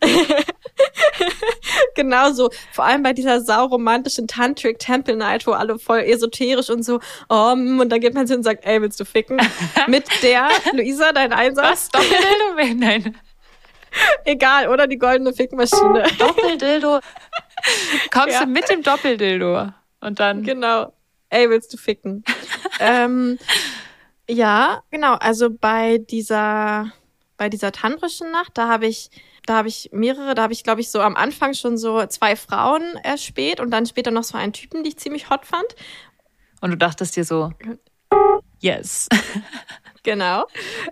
[1.94, 2.50] genau so.
[2.72, 6.98] Vor allem bei dieser sauromantischen Tantric Temple Night, wo alle voll esoterisch und so,
[7.28, 9.40] oh, und dann geht man hin und sagt, ey, willst du ficken?
[9.86, 11.66] Mit der, Luisa, dein Einsatz?
[11.70, 11.88] Was?
[11.90, 12.84] Doppeldildo?
[12.84, 13.16] Nein.
[14.24, 16.04] Egal, oder die goldene Fickmaschine.
[16.18, 16.98] Doppeldildo.
[18.12, 18.44] Kommst ja.
[18.44, 19.72] du mit dem Doppeldildo?
[20.00, 20.42] Und dann.
[20.42, 20.92] Genau
[21.30, 22.24] ey, willst du ficken?
[22.80, 23.38] ähm,
[24.28, 25.14] ja, genau.
[25.14, 26.92] Also bei dieser,
[27.36, 29.10] bei dieser tantrischen Nacht, da habe ich,
[29.46, 32.36] da habe ich mehrere, da habe ich, glaube ich, so am Anfang schon so zwei
[32.36, 35.66] Frauen erspäht und dann später noch so einen Typen, die ich ziemlich hot fand.
[36.60, 37.52] Und du dachtest dir so,
[38.60, 39.08] yes.
[40.06, 40.46] Genau.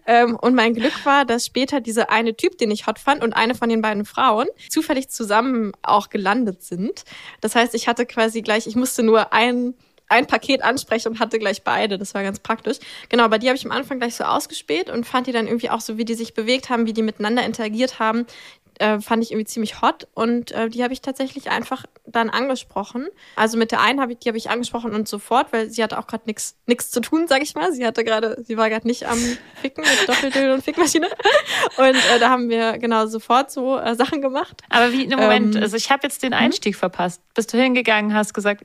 [0.06, 3.32] Ähm, und mein Glück war, dass später dieser eine Typ, den ich hot fand, und
[3.32, 7.04] eine von den beiden Frauen zufällig zusammen auch gelandet sind.
[7.40, 9.74] Das heißt, ich hatte quasi gleich, ich musste nur ein
[10.08, 11.98] ein Paket ansprechen und hatte gleich beide.
[11.98, 12.78] Das war ganz praktisch.
[13.08, 15.70] Genau, aber die habe ich am Anfang gleich so ausgespäht und fand die dann irgendwie
[15.70, 18.26] auch so, wie die sich bewegt haben, wie die miteinander interagiert haben.
[18.80, 23.06] äh, fand ich irgendwie ziemlich hot und äh, die habe ich tatsächlich einfach dann angesprochen.
[23.36, 25.96] Also mit der einen habe ich, die habe ich angesprochen und sofort, weil sie hatte
[25.96, 27.72] auch gerade nichts nichts zu tun, sag ich mal.
[27.72, 29.18] Sie hatte gerade, sie war gerade nicht am
[29.62, 31.06] Ficken mit Doppeldill und Fickmaschine.
[31.76, 34.60] Und äh, da haben wir genau sofort so äh, Sachen gemacht.
[34.70, 37.22] Aber wie, im Moment, Ähm, also ich habe jetzt den Einstieg verpasst.
[37.34, 38.64] Bist du hingegangen, hast gesagt,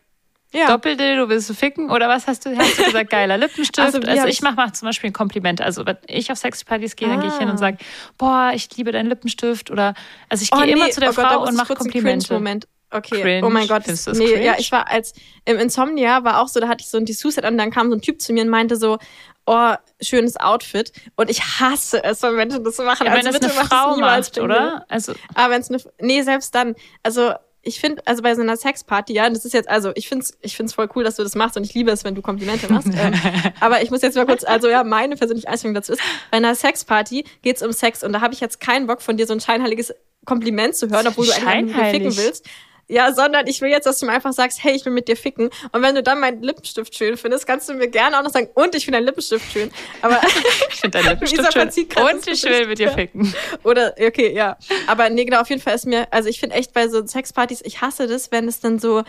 [0.52, 0.68] Ja.
[0.68, 1.91] Doppeldildo willst du ficken?
[1.91, 3.80] Oder was hast du, hast du gesagt, geiler Lippenstift?
[3.80, 5.62] Also, Also, ich mache mach zum Beispiel ein Kompliment.
[5.62, 7.58] Also wenn ich auf Sexpartys gehe, dann gehe ich hin und Ah.
[7.58, 7.78] sage,
[8.18, 9.70] boah, ich liebe deinen Lippenstift.
[9.70, 9.93] Oder
[10.28, 12.28] also ich Oh, gehe immer nee, zu der oh Gott, Frau muss und mache Komplimente.
[12.28, 12.68] Cringe-Moment.
[12.91, 13.45] Okay, Cringe?
[13.45, 13.84] oh mein Gott.
[13.84, 14.43] Findest du das nee, cringe?
[14.45, 15.14] ja, ich war als
[15.45, 17.95] im Insomnia war auch so, da hatte ich so ein Dessous-Set an, dann kam so
[17.95, 18.97] ein Typ zu mir und meinte so,
[19.45, 20.91] oh, schönes Outfit.
[21.16, 23.06] Und ich hasse es, wenn Menschen das so machen.
[23.06, 24.86] Ja, wenn also das eine bitte Frau macht, oder?
[24.89, 26.74] Also Aber wenn es eine, nee, selbst dann,
[27.04, 27.34] also
[27.70, 30.38] ich finde, also bei so einer Sexparty, ja, das ist jetzt, also ich finde es
[30.41, 32.72] ich find's voll cool, dass du das machst und ich liebe es, wenn du Komplimente
[32.72, 32.89] machst.
[32.93, 33.13] ähm,
[33.59, 36.01] aber ich muss jetzt mal kurz, also ja, meine persönliche Einstellung dazu ist,
[36.32, 39.28] bei einer Sexparty geht's um Sex und da habe ich jetzt keinen Bock von dir
[39.28, 39.93] so ein scheinheiliges
[40.26, 42.45] Kompliment zu hören, obwohl du eigentlich nur ficken willst.
[42.91, 45.15] Ja, sondern ich will jetzt, dass du mir einfach sagst, hey, ich will mit dir
[45.15, 45.51] ficken.
[45.71, 48.49] Und wenn du dann meinen Lippenstift schön findest, kannst du mir gerne auch noch sagen,
[48.55, 49.69] und ich finde deinen Lippenstift schön.
[50.01, 50.19] Aber
[50.69, 52.03] ich finde deinen Lippenstift schön.
[52.03, 53.31] Und ich will mit dir ficken.
[53.63, 54.57] oder, okay, ja.
[54.87, 57.61] Aber nee, genau, auf jeden Fall ist mir, also ich finde echt bei so Sexpartys,
[57.63, 59.03] ich hasse das, wenn es dann so,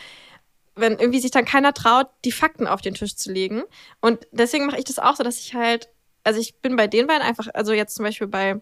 [0.77, 3.63] wenn irgendwie sich dann keiner traut, die Fakten auf den Tisch zu legen.
[4.03, 5.89] Und deswegen mache ich das auch so, dass ich halt,
[6.23, 8.61] also ich bin bei den beiden einfach, also jetzt zum Beispiel bei,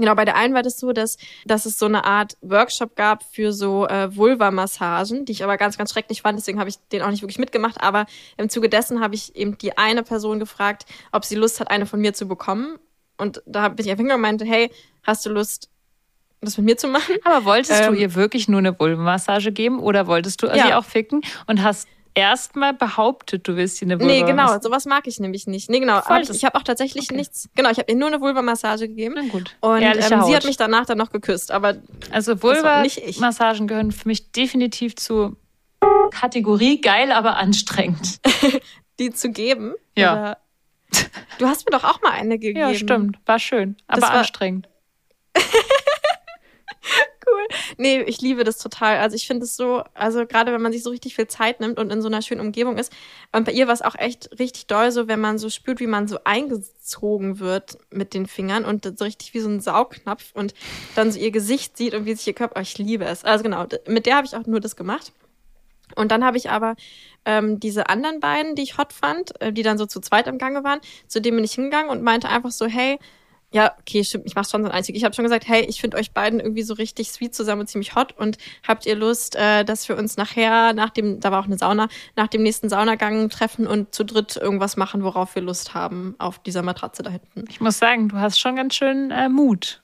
[0.00, 3.22] genau, bei der einen war das so, dass, dass es so eine Art Workshop gab
[3.32, 7.02] für so äh, Vulva-Massagen, die ich aber ganz, ganz schrecklich fand, deswegen habe ich den
[7.02, 7.80] auch nicht wirklich mitgemacht.
[7.82, 11.70] Aber im Zuge dessen habe ich eben die eine Person gefragt, ob sie Lust hat,
[11.70, 12.78] eine von mir zu bekommen.
[13.18, 14.70] Und da bin ich einfach hingegangen und meinte, hey,
[15.02, 15.68] hast du Lust,
[16.40, 17.16] das mit mir zu machen?
[17.24, 20.66] Aber wolltest Ähm, du ihr wirklich nur eine Vulvenmassage geben oder wolltest du Ja.
[20.66, 24.84] sie auch ficken und hast erstmal behauptet, du willst ihr eine Vulva Nee, genau, sowas
[24.86, 25.70] mag ich nämlich nicht.
[25.70, 26.00] Nee, genau.
[26.00, 27.16] Voll Hab, das- ich habe auch tatsächlich Okay.
[27.16, 27.48] nichts.
[27.54, 29.14] Genau, ich habe ihr nur eine Vulva-Massage gegeben.
[29.16, 29.56] Na gut.
[29.60, 31.50] Und ähm, sie hat mich danach dann noch geküsst.
[31.50, 31.76] Aber
[32.10, 32.42] Also.
[32.42, 35.36] Vulva-Massagen gehören für mich definitiv zu
[36.10, 38.20] Kategorie geil, aber anstrengend.
[38.98, 39.74] die zu geben.
[39.96, 40.12] Ja.
[40.12, 40.38] Oder,
[41.38, 42.58] du hast mir doch auch mal eine gegeben.
[42.58, 43.18] Ja, stimmt.
[43.26, 44.24] War schön, aber war-
[47.38, 47.78] anstrengend.
[47.78, 48.98] Nee, ich liebe das total.
[48.98, 51.78] Also ich finde es so, also gerade wenn man sich so richtig viel Zeit nimmt
[51.78, 52.92] und in so einer schönen Umgebung ist.
[53.32, 55.86] Und bei ihr war es auch echt richtig doll, so wenn man so spürt, wie
[55.86, 60.54] man so eingezogen wird mit den Fingern und so richtig wie so ein Saugnapf und
[60.94, 62.58] dann so ihr Gesicht sieht und wie sich ihr Körper.
[62.58, 63.24] Oh, ich liebe es.
[63.24, 65.12] Also genau, mit der habe ich auch nur das gemacht.
[65.96, 66.76] Und dann habe ich aber
[67.24, 70.38] ähm, diese anderen beiden, die ich hot fand, äh, die dann so zu zweit im
[70.38, 72.98] Gange waren, zu denen bin ich hingegangen und meinte einfach so, hey,
[73.52, 74.94] ja, okay, stimmt, ich mach schon so ein einzig.
[74.94, 77.66] Ich habe schon gesagt, hey, ich finde euch beiden irgendwie so richtig sweet zusammen und
[77.66, 81.40] ziemlich hot und habt ihr Lust, äh, dass wir uns nachher, nach dem, da war
[81.40, 85.42] auch eine Sauna, nach dem nächsten Saunagang treffen und zu dritt irgendwas machen, worauf wir
[85.42, 87.44] Lust haben, auf dieser Matratze da hinten.
[87.48, 89.82] Ich muss sagen, du hast schon ganz schön äh, Mut.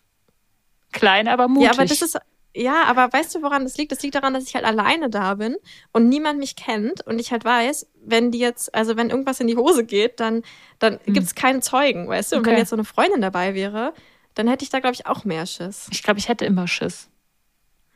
[0.92, 1.64] Klein, aber mutig.
[1.64, 2.16] Ja, aber das ist,
[2.56, 3.92] ja, aber weißt du, woran das liegt?
[3.92, 5.56] Das liegt daran, dass ich halt alleine da bin
[5.92, 9.46] und niemand mich kennt und ich halt weiß, wenn die jetzt, also wenn irgendwas in
[9.46, 10.42] die Hose geht, dann,
[10.78, 12.36] dann gibt's keinen Zeugen, weißt du?
[12.36, 13.92] Und wenn jetzt so eine Freundin dabei wäre,
[14.34, 15.88] dann hätte ich da, glaube ich, auch mehr Schiss.
[15.90, 17.08] ich glaube, ich hätte immer Schiss.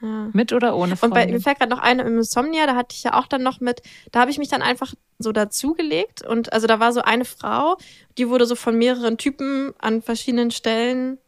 [0.03, 0.31] Ja.
[0.33, 1.35] Mit oder ohne Und bei, Freundin.
[1.35, 3.83] mir fällt gerade noch eine im Insomnia, da hatte ich ja auch dann noch mit,
[4.13, 7.77] da habe ich mich dann einfach so dazugelegt und also da war so eine Frau,
[8.17, 11.19] die wurde so von mehreren Typen an verschiedenen Stellen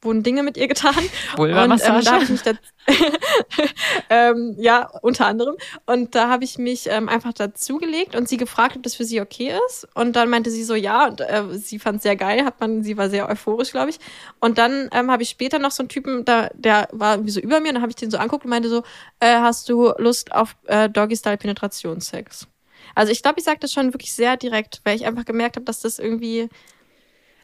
[0.00, 0.94] wurden Dinge mit ihr getan.
[0.96, 2.04] Und ähm, Vulva-Massage?
[2.04, 2.52] da habe ich mich da,
[4.10, 5.56] ähm, ja, unter anderem.
[5.86, 9.20] Und da habe ich mich ähm, einfach dazugelegt und sie gefragt, ob das für sie
[9.20, 9.88] okay ist.
[9.94, 12.82] Und dann meinte sie so, ja, und äh, sie fand es sehr geil, hat man,
[12.82, 13.98] sie war sehr euphorisch, glaube ich.
[14.40, 17.40] Und dann ähm, habe ich später noch so einen Typen, da, der war irgendwie so
[17.40, 18.82] über mir und dann habe ich den so anguckt und meinte so,
[19.20, 22.46] äh, hast du Lust auf äh, Doggy-Style-Penetrationssex?
[22.94, 25.64] Also ich glaube, ich sage das schon wirklich sehr direkt, weil ich einfach gemerkt habe,
[25.64, 26.48] dass das irgendwie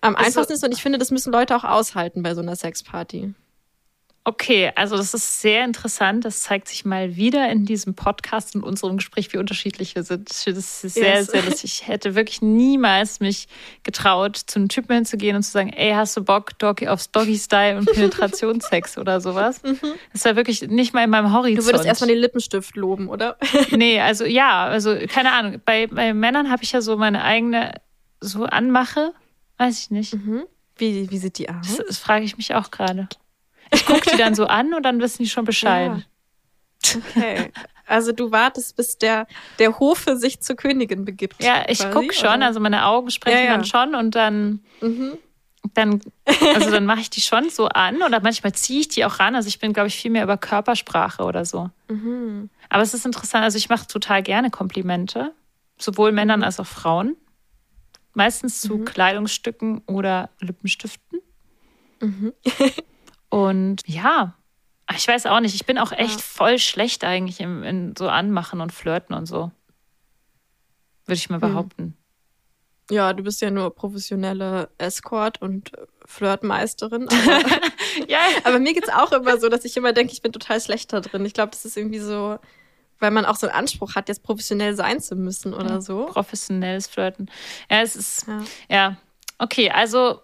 [0.04, 2.56] am Also- einfachsten ist und ich finde, das müssen Leute auch aushalten bei so einer
[2.56, 3.34] Sexparty.
[4.26, 6.24] Okay, also das ist sehr interessant.
[6.24, 10.30] Das zeigt sich mal wieder in diesem Podcast und unserem Gespräch, wie unterschiedlich wir sind.
[10.30, 11.26] Das ist sehr, Yes.
[11.26, 11.64] sehr lustig.
[11.82, 13.48] Ich hätte wirklich niemals mich
[13.82, 17.76] getraut, zu einem Typen hinzugehen und zu sagen, ey, hast du Bock Doggy aufs Doggy-Style
[17.76, 19.60] und Penetrationssex oder sowas?
[19.60, 19.74] Das
[20.14, 21.58] ist ja wirklich nicht mal in meinem Horizont.
[21.58, 23.36] Du würdest erstmal den Lippenstift loben, oder?
[23.72, 25.60] Nee, also ja, also keine Ahnung.
[25.66, 27.72] Bei, bei Männern habe ich ja so meine eigene
[28.22, 29.12] so Anmache.
[29.58, 30.16] Weiß ich nicht.
[30.76, 31.76] Wie, wie sieht die aus?
[31.76, 33.08] Das, das frage ich mich auch gerade.
[33.72, 35.92] Ich gucke die dann so an und dann wissen die schon Bescheid.
[36.84, 37.00] Ja.
[37.10, 37.52] Okay.
[37.86, 39.26] Also du wartest, bis der,
[39.58, 41.42] der Hofe sich zur Königin begibt.
[41.42, 42.46] Ja, ich gucke schon, oder?
[42.46, 43.50] also meine Augen sprechen Ja, ja.
[43.52, 45.18] dann schon und dann, Mhm.
[45.74, 46.00] dann,
[46.54, 49.34] also dann mache ich die schon so an oder manchmal ziehe ich die auch ran.
[49.34, 51.70] Also ich bin, glaube ich, viel mehr über Körpersprache oder so.
[51.88, 52.48] Mhm.
[52.70, 55.32] Aber es ist interessant, also ich mache total gerne Komplimente,
[55.78, 56.44] sowohl Männern Mhm.
[56.44, 57.16] als auch Frauen.
[58.14, 61.20] Meistens zu Kleidungsstücken oder Lippenstiften.
[62.00, 62.32] Mhm.
[63.28, 64.34] Und ja,
[64.94, 65.54] Ich weiß auch nicht.
[65.54, 66.22] Ich bin auch echt Ja.
[66.22, 69.50] voll schlecht eigentlich im, in so Anmachen und Flirten und so.
[71.06, 71.48] Würde ich mal Hm.
[71.48, 71.96] behaupten.
[72.90, 75.72] Ja, du bist ja nur professionelle Escort und
[76.04, 77.08] Flirtmeisterin.
[77.08, 80.60] Aber, Ja, aber mir geht's auch immer so, dass ich immer denke, ich bin total
[80.60, 81.24] schlecht da drin.
[81.24, 82.38] Ich glaube, das ist irgendwie so,
[83.00, 86.06] weil man auch so einen Anspruch hat, jetzt professionell sein zu müssen oder so.
[86.06, 87.30] professionelles Flirten.
[87.70, 88.42] Ja, es ist, Ja.
[88.68, 88.96] ja.
[89.38, 90.20] Okay, also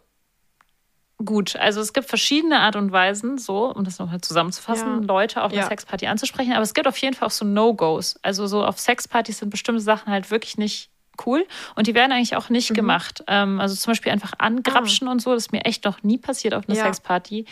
[1.25, 1.57] gut.
[1.57, 5.07] Also es gibt verschiedene Art und Weisen, so, um das nochmal zusammenzufassen, Ja.
[5.07, 5.66] Leute auf einer Ja.
[5.68, 6.53] Sexparty anzusprechen.
[6.53, 8.18] Aber es gibt auf jeden Fall auch so No-Gos.
[8.23, 10.91] Also so auf Sexpartys sind bestimmte Sachen halt wirklich nicht
[11.27, 11.47] cool
[11.77, 12.55] und die werden eigentlich auch Mhm.
[12.57, 13.23] nicht gemacht.
[13.27, 15.35] Ähm, also zum Beispiel einfach angrapschen und so.
[15.35, 16.79] Das ist mir echt noch nie passiert auf einer Ah.
[16.79, 16.85] Ja.
[16.87, 17.45] Sexparty.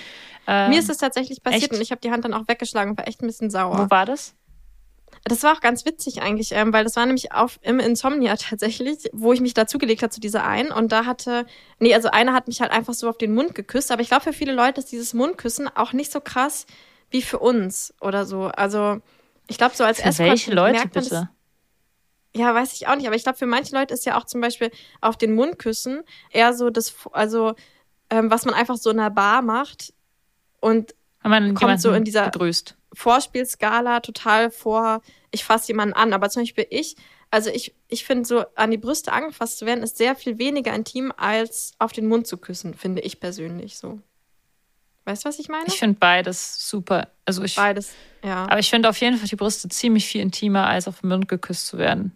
[0.47, 1.73] Ähm, Mir ist es tatsächlich passiert echt?
[1.75, 3.77] und ich habe die Hand dann auch weggeschlagen und war echt ein bisschen sauer.
[3.79, 4.35] Wo war das?
[5.25, 9.11] Das war auch ganz witzig eigentlich, ähm, weil das war nämlich auf im Insomnia tatsächlich,
[9.13, 11.45] wo ich mich dazugelegt habe zu dieser einen und da hatte,
[11.79, 14.25] nee, also einer hat mich halt einfach so auf den Mund geküsst, aber ich glaube
[14.25, 16.67] für viele Leute ist dieses Mundküssen auch nicht so krass
[17.11, 18.45] wie für uns oder so.
[18.45, 19.01] Also
[19.49, 21.29] ich glaube so als Für welche Leute merkt man das- bitte?
[22.37, 24.41] Ja, weiß ich auch nicht, aber ich glaube, für manche Leute ist ja auch zum
[24.41, 27.55] Beispiel auf den Mund küssen eher so das, also
[28.11, 29.93] ähm, was man einfach so in einer Bar macht
[30.61, 32.77] und man Kommt so in dieser- begrüßt.
[32.93, 36.13] Vorspielskala total vor, ich fasse jemanden an.
[36.13, 36.97] Aber zum Beispiel ich,
[37.31, 40.75] also ich, ich finde so, an die Brüste angefasst zu werden, ist sehr viel weniger
[40.75, 44.01] intim, als auf den Mund zu küssen, finde ich persönlich so.
[45.05, 45.65] Weißt du, was ich meine?
[45.67, 47.09] Ich finde beides super.
[47.25, 48.45] Also ich, Beides, ja.
[48.45, 51.29] aber ich finde auf jeden Fall die Brüste ziemlich viel intimer, als auf den Mund
[51.29, 52.13] geküsst zu werden.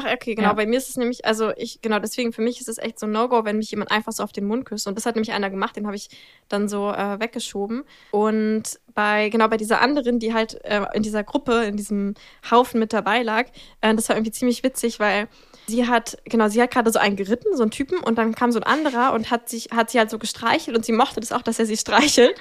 [0.00, 0.48] Ach, okay, genau.
[0.50, 0.54] Ja.
[0.54, 3.06] Bei mir ist es nämlich, also ich, genau, deswegen für mich ist es echt so
[3.06, 4.86] ein No-Go, wenn mich jemand einfach so auf den Mund küsst.
[4.86, 6.08] Und das hat nämlich einer gemacht, den habe ich
[6.48, 7.84] dann so äh, weggeschoben.
[8.12, 8.62] Und
[8.94, 12.14] bei, genau, bei dieser anderen, die halt äh, in dieser Gruppe, in diesem
[12.48, 13.46] Haufen mit dabei lag,
[13.80, 15.28] äh, das war irgendwie ziemlich witzig, weil
[15.66, 18.52] sie hat, genau, sie hat gerade so einen geritten, so einen Typen, und dann kam
[18.52, 21.32] so ein anderer und hat sich, hat sie halt so gestreichelt und sie mochte das
[21.32, 22.34] auch, dass er sie streichelt.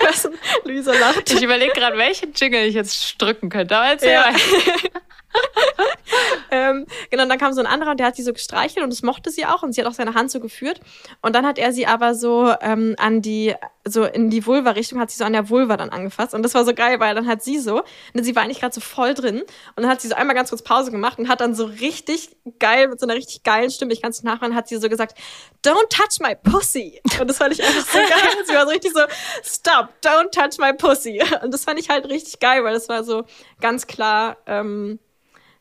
[0.64, 1.32] Luisa lacht.
[1.32, 3.76] Ich überlege gerade, welchen Jingle ich jetzt drücken könnte.
[3.76, 4.30] Aber erzähl Ja.
[4.30, 4.34] mal.
[6.50, 8.90] ähm, genau, und dann kam so ein anderer und der hat sie so gestreichelt und
[8.90, 10.80] das mochte sie auch und sie hat auch seine Hand so geführt.
[11.22, 13.54] Und dann hat er sie aber so ähm, an die,
[13.86, 16.34] so in die Vulva-Richtung, hat sie so an der Vulva dann angefasst.
[16.34, 17.82] Und das war so geil, weil dann hat sie so,
[18.14, 19.40] und sie war eigentlich gerade so voll drin
[19.76, 22.36] und dann hat sie so einmal ganz kurz Pause gemacht und hat dann so richtig
[22.58, 25.16] geil, mit so einer richtig geilen Stimme, ich kann es nachmachen, hat sie so gesagt,
[25.64, 27.00] don't touch my pussy.
[27.20, 28.44] Und das fand ich einfach so geil.
[28.46, 29.00] sie war so richtig so,
[29.42, 31.22] stop, don't touch my pussy.
[31.42, 33.24] Und das fand ich halt richtig geil, weil das war so
[33.60, 34.98] ganz klar, ähm,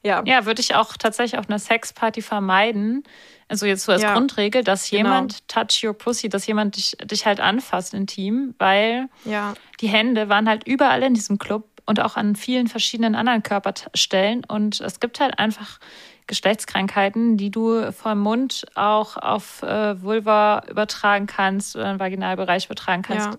[0.03, 0.23] ja.
[0.25, 3.03] Ja, würde ich auch tatsächlich auf einer Sexparty vermeiden.
[3.47, 4.13] Also jetzt so als Ja.
[4.13, 4.97] Grundregel, dass Genau.
[5.09, 9.53] jemand touch your pussy, dass jemand dich, dich halt anfasst intim, weil Ja.
[9.81, 14.45] die Hände waren halt überall in diesem Club und auch an vielen verschiedenen anderen Körperstellen.
[14.45, 15.79] Und es gibt halt einfach
[16.27, 23.01] Geschlechtskrankheiten, die du vom Mund auch auf äh, Vulva übertragen kannst oder den Vaginalbereich übertragen
[23.01, 23.25] kannst.
[23.31, 23.37] Ja.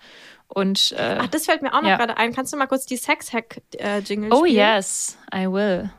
[0.48, 1.96] Und äh, Ach, das fällt mir auch noch Ja.
[1.96, 2.34] gerade ein.
[2.34, 4.56] Kannst du mal kurz die Sex-Hack-Jingle oh spielen?
[4.56, 5.90] yes, I will.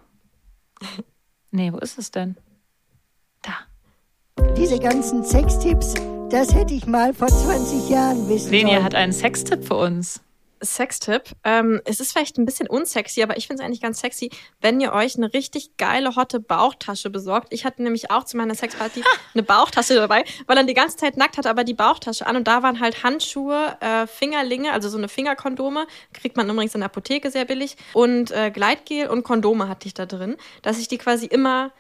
[1.51, 2.37] Nee, wo ist es denn?
[3.41, 3.53] Da.
[4.55, 5.95] Diese ganzen Sextipps,
[6.29, 8.83] das hätte ich mal vor 20 Jahren wissen Lenia sollen.
[8.83, 10.21] hat einen Sextipp für uns.
[10.61, 11.23] Sextipp.
[11.43, 14.29] Ähm, es ist vielleicht ein bisschen unsexy, aber ich finde es eigentlich ganz sexy,
[14.61, 17.47] wenn ihr euch eine richtig geile, hotte Bauchtasche besorgt.
[17.51, 19.03] Ich hatte nämlich auch zu meiner Sexparty
[19.33, 22.47] eine Bauchtasche dabei, weil er die ganze Zeit nackt hatte, aber die Bauchtasche an und
[22.47, 26.85] da waren halt Handschuhe, äh, Fingerlinge, also so eine Fingerkondome, kriegt man übrigens in der
[26.85, 30.97] Apotheke sehr billig und äh, Gleitgel und Kondome hatte ich da drin, dass ich die
[30.97, 31.71] quasi immer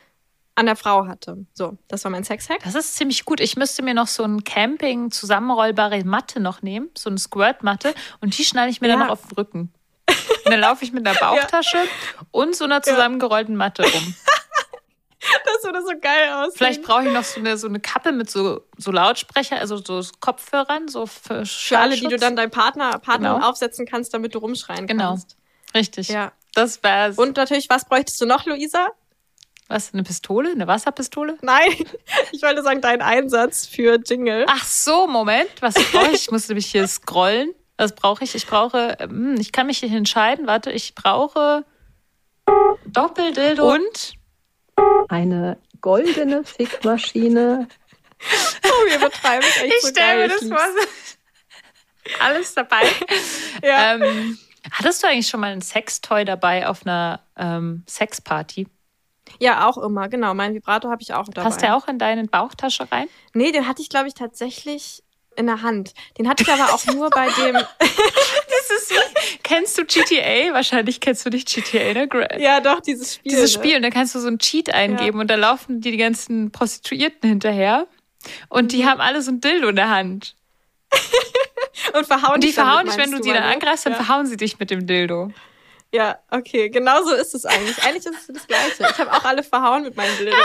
[0.55, 1.45] an der Frau hatte.
[1.53, 2.61] So, das war mein Sexhack.
[2.63, 3.39] Das ist ziemlich gut.
[3.39, 8.37] Ich müsste mir noch so ein Camping zusammenrollbare Matte noch nehmen, so eine Squirt-Matte und
[8.37, 9.05] die schneide ich mir dann Ja.
[9.05, 9.73] noch auf den Rücken.
[10.45, 11.77] Und dann laufe ich mit einer Bauchtasche
[12.31, 14.15] und so einer zusammengerollten Matte um.
[15.45, 16.53] Das würde so geil aussehen.
[16.57, 20.01] Vielleicht brauche ich noch so eine, so eine Kappe mit so, so Lautsprecher, also so
[20.19, 23.47] Kopfhörern, so für, Für alle, die du dann deinem Partner, Partnerin Genau.
[23.49, 25.09] aufsetzen kannst, damit du rumschreien Genau.
[25.09, 25.37] kannst.
[25.75, 26.09] Richtig.
[26.09, 26.31] Ja.
[26.55, 27.19] Das wär's.
[27.19, 28.89] Und natürlich, was bräuchtest du noch, Luisa?
[29.71, 29.93] Was?
[29.93, 30.51] Eine Pistole?
[30.51, 31.37] Eine Wasserpistole?
[31.41, 31.71] Nein,
[32.31, 34.45] ich wollte sagen, dein Einsatz für Jingle.
[34.47, 35.49] Ach so, Moment.
[35.61, 36.23] Was brauche ich?
[36.23, 37.53] Ich muss nämlich hier scrollen.
[37.77, 38.35] Was brauche ich?
[38.35, 40.45] Ich brauche, hm, ich kann mich hier entscheiden.
[40.45, 41.65] Warte, ich brauche
[42.85, 43.73] Doppeldildo.
[43.73, 44.13] und
[45.09, 47.67] Eine goldene Fickmaschine.
[48.63, 50.59] Oh, wir betreiben es echt ich so stelle mir das vor.
[52.19, 52.81] Alles dabei.
[53.63, 53.93] Ja.
[53.95, 54.37] ähm,
[54.71, 58.67] hattest du eigentlich schon mal ein Sextoy dabei auf einer ähm, Sexparty?
[59.39, 60.33] Ja, auch immer, genau.
[60.33, 61.43] Mein Vibrator habe ich auch dabei.
[61.49, 63.07] Passt der auch in deine Bauchtasche rein?
[63.33, 65.03] Nee, den hatte ich, glaube ich, tatsächlich
[65.37, 65.93] in der Hand.
[66.17, 67.57] Den hatte ich aber auch nur bei dem.
[68.61, 70.53] Das ist wie, kennst du GTA?
[70.53, 72.05] Wahrscheinlich kennst du nicht GTA, ne?
[72.05, 73.31] Gra- ja, doch, dieses Spiel.
[73.31, 73.61] Dieses ne?
[73.63, 76.51] Spiel, und da kannst du so einen Cheat eingeben und da laufen dir die ganzen
[76.51, 77.87] Prostituierten hinterher
[78.49, 78.67] und Mhm.
[78.69, 80.35] die haben alle so ein Dildo in der Hand.
[81.93, 83.55] und verhauen Und die dich verhauen dich, wenn du sie dann meine?
[83.55, 84.03] angreifst, dann ja.
[84.03, 85.31] verhauen sie dich mit dem Dildo.
[85.93, 87.83] Ja, okay, genau so ist es eigentlich.
[87.83, 88.87] Eigentlich ist es das Gleiche.
[88.89, 90.37] Ich habe auch alle verhauen mit meinem Dildo.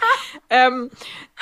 [0.50, 0.90] ähm,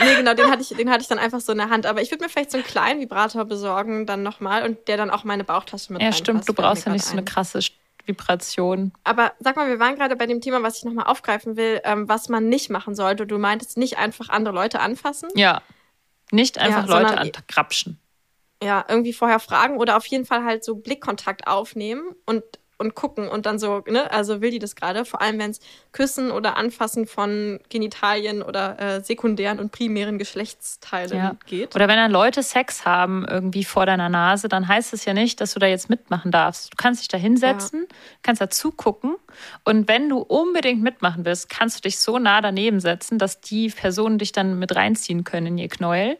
[0.00, 1.86] nee, genau, den hatte, ich, den hatte ich dann einfach so in der Hand.
[1.86, 5.10] Aber ich würde mir vielleicht so einen kleinen Vibrator besorgen, dann nochmal, und der dann
[5.10, 7.24] auch in meine Bauchtasche mit Ja, stimmt, du brauchst ja nicht so eine ein.
[7.24, 7.60] krasse
[8.04, 8.92] Vibration.
[9.04, 12.08] Aber sag mal, wir waren gerade bei dem Thema, was ich nochmal aufgreifen will, ähm,
[12.08, 13.26] was man nicht machen sollte.
[13.26, 15.28] Du meintest nicht einfach andere Leute anfassen.
[15.34, 15.62] Ja.
[16.32, 17.98] Nicht einfach Ja, Leute ankrapschen.
[18.62, 22.42] Ja, irgendwie vorher fragen oder auf jeden Fall halt so Blickkontakt aufnehmen und,
[22.82, 25.60] und gucken und dann so, ne, also will die das gerade, vor allem wenn es
[25.92, 31.36] Küssen oder Anfassen von Genitalien oder äh, sekundären und primären Geschlechtsteilen Ja.
[31.46, 31.74] geht.
[31.74, 35.40] Oder wenn dann Leute Sex haben irgendwie vor deiner Nase, dann heißt es ja nicht,
[35.40, 36.72] dass du da jetzt mitmachen darfst.
[36.72, 37.86] Du kannst dich da hinsetzen,
[38.22, 39.14] kannst da zugucken
[39.64, 43.70] und wenn du unbedingt mitmachen willst, kannst du dich so nah daneben setzen, dass die
[43.70, 46.18] Personen dich dann mit reinziehen können in ihr Knäuel,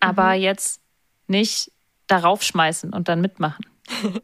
[0.00, 0.42] aber Mhm.
[0.42, 0.80] jetzt
[1.28, 1.70] nicht
[2.06, 3.64] darauf schmeißen und dann mitmachen.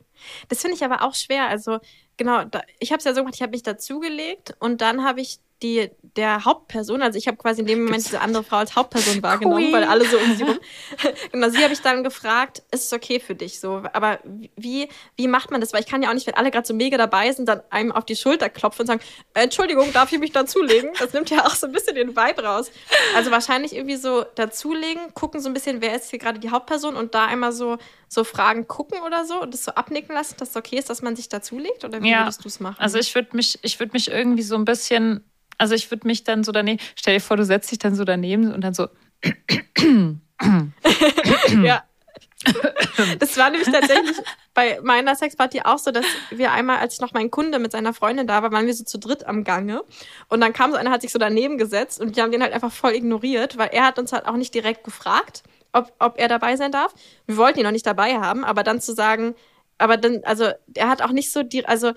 [0.48, 1.48] Das finde ich aber auch schwer.
[1.48, 1.78] Also,
[2.16, 5.20] genau, da, ich habe es ja so gemacht, ich habe mich dazugelegt und dann habe
[5.20, 8.58] ich die der Hauptperson, also ich habe quasi in dem Moment Gibt's- diese andere Frau
[8.58, 9.72] als Hauptperson wahrgenommen, Queen.
[9.72, 10.60] weil alle so um sie rum.
[11.32, 13.82] genau, sie habe ich dann gefragt, ist es okay für dich so?
[13.92, 14.20] Aber
[14.56, 15.72] wie wie macht man das?
[15.72, 17.90] Weil ich kann ja auch nicht, wenn alle gerade so mega dabei sind, dann einem
[17.90, 19.00] auf die Schulter klopfen und sagen,
[19.32, 20.90] Entschuldigung, darf ich mich dazulegen?
[21.00, 22.70] Das nimmt ja auch so ein bisschen den Vibe raus.
[23.16, 26.94] Also wahrscheinlich irgendwie so dazulegen, gucken so ein bisschen, wer ist hier gerade die Hauptperson
[26.94, 30.50] und da einmal so so Fragen gucken oder so und das so abnicken lassen, dass
[30.50, 32.20] es okay ist, dass man sich dazulegt oder wie Ja.
[32.22, 32.76] würdest du es machen?
[32.78, 35.24] Also ich würde mich, ich würde mich irgendwie so ein bisschen,
[35.58, 38.04] also ich würde mich dann so daneben, stell dir vor, du setzt dich dann so
[38.04, 38.88] daneben und dann so,
[41.62, 41.82] ja.
[43.18, 44.18] Das war nämlich tatsächlich
[44.52, 47.94] bei meiner Sexparty auch so, dass wir einmal, als ich noch mein Kunde mit seiner
[47.94, 49.82] Freundin da war, waren wir so zu dritt am Gange.
[50.28, 52.52] Und dann kam so einer, hat sich so daneben gesetzt und die haben den halt
[52.52, 55.42] einfach voll ignoriert, weil er hat uns halt auch nicht direkt gefragt,
[55.72, 56.94] ob, ob er dabei sein darf.
[57.26, 59.34] Wir wollten ihn noch nicht dabei haben, aber dann zu sagen,
[59.78, 61.92] aber dann, also er hat auch nicht so die, also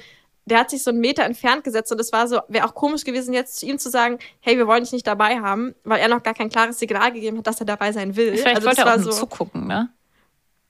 [0.48, 3.04] der hat sich so einen Meter entfernt gesetzt und es war so, wäre auch komisch
[3.04, 6.08] gewesen, jetzt zu ihm zu sagen, hey, wir wollen dich nicht dabei haben, weil er
[6.08, 8.32] noch gar kein klares Signal gegeben hat, dass er dabei sein will.
[8.38, 9.89] vielleicht also wollte das er auch so, zugucken, ne?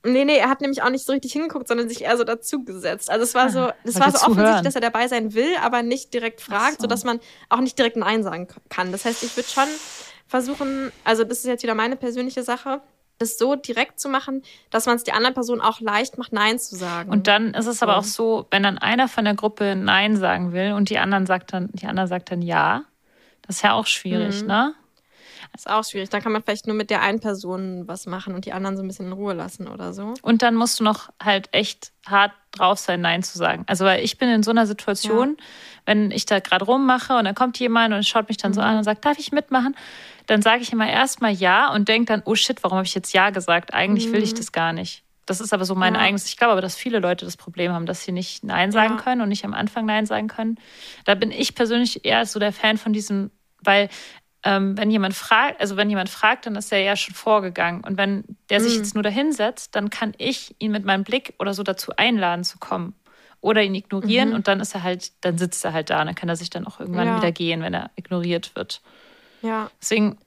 [0.03, 3.09] Nee, nee, er hat nämlich auch nicht so richtig hingeguckt, sondern sich eher so dazugesetzt.
[3.09, 5.83] Also es war so, es wollte war so offensichtlich, dass er dabei sein will, aber
[5.83, 6.83] nicht direkt fragt, so.
[6.83, 7.19] sodass man
[7.49, 8.91] auch nicht direkt Nein sagen kann.
[8.91, 9.67] Das heißt, ich würde schon
[10.27, 12.81] versuchen, also das ist jetzt wieder meine persönliche Sache,
[13.19, 16.59] das so direkt zu machen, dass man es der anderen Person auch leicht macht, Nein
[16.59, 17.11] zu sagen.
[17.11, 17.99] Und dann ist es aber So.
[17.99, 21.53] auch so, wenn dann einer von der Gruppe Nein sagen will und die anderen sagt
[21.53, 22.83] dann, die andere sagt dann Ja,
[23.43, 24.47] das ist ja auch schwierig, Mhm.
[24.47, 24.73] ne?
[25.53, 26.09] Das ist auch schwierig.
[26.09, 28.83] Dann kann man vielleicht nur mit der einen Person was machen und die anderen so
[28.83, 30.13] ein bisschen in Ruhe lassen oder so.
[30.21, 33.63] Und dann musst du noch halt echt hart drauf sein, Nein zu sagen.
[33.67, 35.37] Also, weil ich bin in so einer Situation,
[35.85, 38.67] wenn ich da gerade rummache und dann kommt jemand und schaut mich dann so Mhm.
[38.67, 39.75] an und sagt, darf ich mitmachen?
[40.27, 43.13] Dann sage ich immer erstmal Ja und denke dann, oh shit, warum habe ich jetzt
[43.13, 43.73] Ja gesagt?
[43.73, 44.37] Eigentlich will ich Mhm.
[44.37, 45.03] das gar nicht.
[45.25, 46.01] Das ist aber so mein Ja.
[46.01, 46.25] eigenes.
[46.27, 49.01] Ich glaube aber, dass viele Leute das Problem haben, dass sie nicht Nein sagen Ja.
[49.01, 50.57] können und nicht am Anfang Nein sagen können.
[51.05, 53.89] Da bin ich persönlich eher so der Fan von diesem, weil
[54.43, 57.83] ähm, wenn jemand fragt, also wenn jemand fragt, dann ist er ja schon vorgegangen.
[57.83, 58.77] Und wenn der sich Mhm.
[58.79, 62.57] jetzt nur dahinsetzt, dann kann ich ihn mit meinem Blick oder so dazu einladen zu
[62.59, 62.93] kommen.
[63.41, 64.35] Oder ihn ignorieren Mhm.
[64.35, 66.49] und dann ist er halt, dann sitzt er halt da und dann kann er sich
[66.49, 67.15] dann auch irgendwann Ja.
[67.15, 68.81] wieder gehen, wenn er ignoriert wird.
[69.41, 69.69] Ja.
[69.81, 70.17] Deswegen,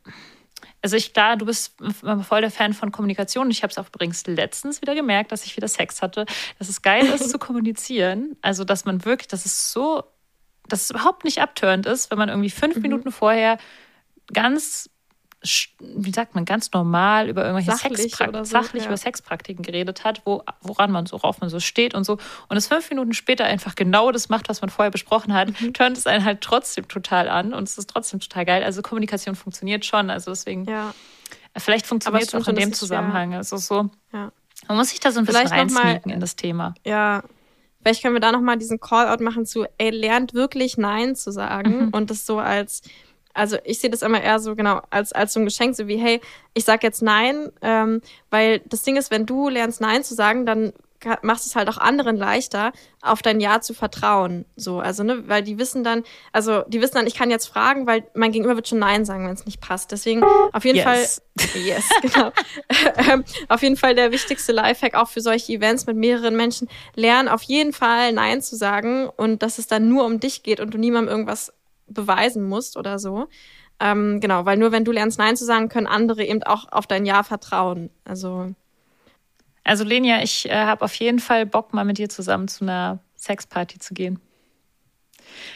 [0.83, 1.75] also ich, klar, du bist
[2.23, 3.51] voll der Fan von Kommunikation.
[3.51, 6.27] Ich habe es auch übrigens letztens wieder gemerkt, dass ich wieder Sex hatte,
[6.59, 8.37] dass es geil ist zu kommunizieren.
[8.43, 10.05] Also, dass man wirklich, dass es so,
[10.69, 12.83] dass es überhaupt nicht abtörend ist, wenn man irgendwie fünf Mhm.
[12.83, 13.59] Minuten vorher
[14.33, 14.89] ganz,
[15.79, 18.89] wie sagt man, ganz normal über irgendwelche Sachlich Sexpraktiken, oder so, sachlich ja.
[18.89, 22.19] über Sexpraktiken geredet hat, wo, woran man so, worauf man so steht und so.
[22.49, 25.73] Und es fünf Minuten später einfach genau das macht, was man vorher besprochen hat, Mhm.
[25.73, 28.63] turnt es einen halt trotzdem total an und es ist trotzdem total geil.
[28.63, 30.11] Also Kommunikation funktioniert schon.
[30.11, 30.93] Also deswegen, Ja.
[31.57, 32.89] vielleicht funktioniert es auch in dem ist schwer.
[32.89, 33.35] Zusammenhang.
[33.35, 34.33] Also so, Ja.
[34.69, 36.75] man muss sich da so ein bisschen Vielleicht mal- reinsneaken in das Thema.
[36.85, 37.23] Ja,
[37.83, 41.87] vielleicht können wir da nochmal diesen Call-out machen zu, ey, lernt wirklich Nein zu sagen
[41.87, 41.89] Mhm.
[41.93, 42.83] und das so als,
[43.35, 45.97] also ich sehe das immer eher so genau als, als so ein Geschenk, so wie,
[45.97, 46.21] hey,
[46.55, 48.01] ich sag jetzt Nein, ähm,
[48.31, 50.73] weil das Ding ist, wenn du lernst Nein zu sagen, dann
[51.23, 52.73] machst es halt auch anderen leichter,
[53.03, 54.45] auf dein Ja zu vertrauen.
[54.57, 57.87] So, also, ne, weil die wissen dann, also die wissen dann, ich kann jetzt fragen,
[57.87, 59.93] weil mein Gegenüber wird schon Nein sagen, wenn es nicht passt.
[59.93, 60.23] Deswegen
[60.53, 61.23] auf jeden Yes.
[61.39, 62.33] Fall, yes, genau.
[63.11, 66.69] ähm, auf jeden Fall der wichtigste Lifehack auch für solche Events mit mehreren Menschen.
[66.95, 70.61] Lern auf jeden Fall Nein zu sagen und dass es dann nur um dich geht
[70.61, 71.53] und du niemandem irgendwas
[71.91, 73.29] beweisen musst oder so.
[73.81, 76.87] Ähm, genau, weil nur wenn du lernst Nein zu sagen, können andere eben auch auf
[76.87, 77.91] dein Ja vertrauen.
[78.05, 78.55] Also
[79.65, 82.99] Also Lenia, ich äh, habe auf jeden Fall Bock, mal mit dir zusammen zu einer
[83.17, 84.21] Sexparty zu gehen.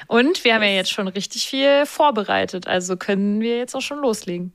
[0.07, 3.99] Und wir haben ja jetzt schon richtig viel vorbereitet, also können wir jetzt auch schon
[3.99, 4.53] loslegen.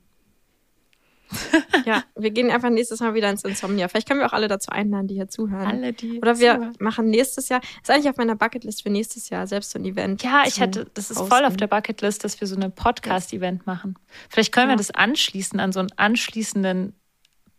[1.86, 3.88] Ja, wir gehen einfach nächstes Mal wieder ins Insomnia.
[3.88, 5.66] Vielleicht können wir auch alle dazu einladen, die hier zuhören.
[5.66, 6.76] Alle, die Oder wir zuhören.
[6.80, 10.22] machen nächstes Jahr, ist eigentlich auf meiner Bucketlist für nächstes Jahr, selbst so ein Event.
[10.24, 13.98] Ja, ich hatte, das ist voll auf der Bucketlist, dass wir so eine Podcast-Event machen.
[14.30, 14.78] Vielleicht können wir Ja.
[14.78, 16.94] das anschließen an so einen anschließenden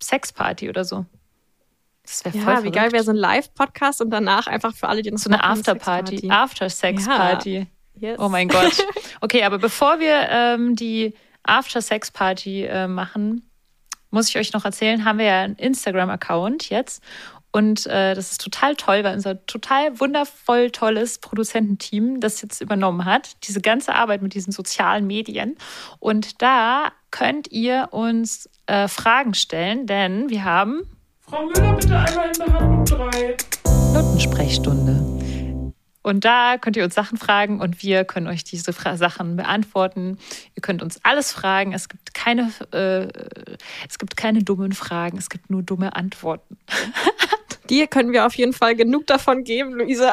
[0.02, 1.06] Sexparty oder so.
[2.02, 5.02] Das wäre voll Ja, wie geil wäre so ein Live-Podcast und danach einfach für alle,
[5.02, 6.30] die noch so eine Afterparty, Sexparty.
[6.30, 7.66] After-Sex-Party.
[7.96, 8.18] Yes.
[8.18, 8.84] Oh mein Gott.
[9.22, 13.49] Okay, aber bevor wir ähm, die After-Sex-Party äh, machen,
[14.10, 17.02] muss ich euch noch erzählen, haben wir ja einen Instagram-Account jetzt.
[17.52, 23.04] Und äh, das ist total toll, weil unser total wundervoll tolles Produzententeam das jetzt übernommen
[23.04, 23.36] hat.
[23.44, 25.56] Diese ganze Arbeit mit diesen sozialen Medien.
[25.98, 30.82] Und da könnt ihr uns äh, Fragen stellen, denn wir haben
[31.30, 33.36] Frau Müller, bitte einmal in Behandlung 3.
[33.94, 35.09] Notensprechstunde.
[36.02, 40.18] Und da könnt ihr uns Sachen fragen und wir können euch diese Fra Sachen beantworten.
[40.54, 41.74] Ihr könnt uns alles fragen.
[41.74, 43.08] Es gibt keine, äh,
[43.88, 45.18] es gibt keine dummen Fragen.
[45.18, 46.56] Es gibt nur dumme Antworten.
[47.70, 50.12] Dir können wir auf jeden Fall genug davon geben, Luisa.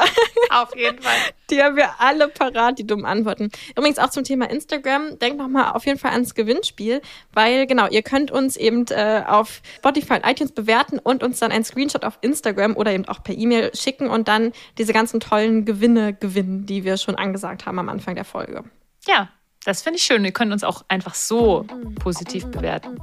[0.50, 1.16] Auf jeden Fall.
[1.50, 3.50] Die haben wir alle parat, die dummen Antworten.
[3.74, 5.18] Übrigens auch zum Thema Instagram.
[5.18, 7.00] Denkt nochmal auf jeden Fall ans Gewinnspiel,
[7.32, 11.50] weil genau, ihr könnt uns eben äh, auf Spotify und iTunes bewerten und uns dann
[11.50, 15.64] einen Screenshot auf Instagram oder eben auch per E-Mail schicken und dann diese ganzen tollen
[15.64, 18.64] Gewinne gewinnen, die wir schon angesagt haben am Anfang der Folge.
[19.06, 19.30] Ja,
[19.64, 20.22] das finde ich schön.
[20.26, 21.64] Ihr könnt uns auch einfach so
[21.98, 22.98] positiv bewerten.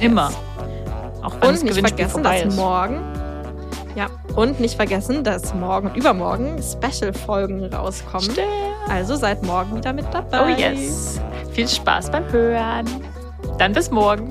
[0.00, 0.32] Immer.
[1.22, 3.31] Auch wenn Und das nicht Gewinnspiel vergessen, vorbei dass morgen.
[3.94, 8.30] Ja, und nicht vergessen, dass morgen und übermorgen Special-Folgen rauskommen.
[8.30, 8.48] Stimmt.
[8.88, 10.54] Also seid morgen wieder mit dabei.
[10.54, 11.20] Oh yes.
[11.52, 12.86] Viel Spaß beim Hören.
[13.58, 14.30] Dann bis morgen.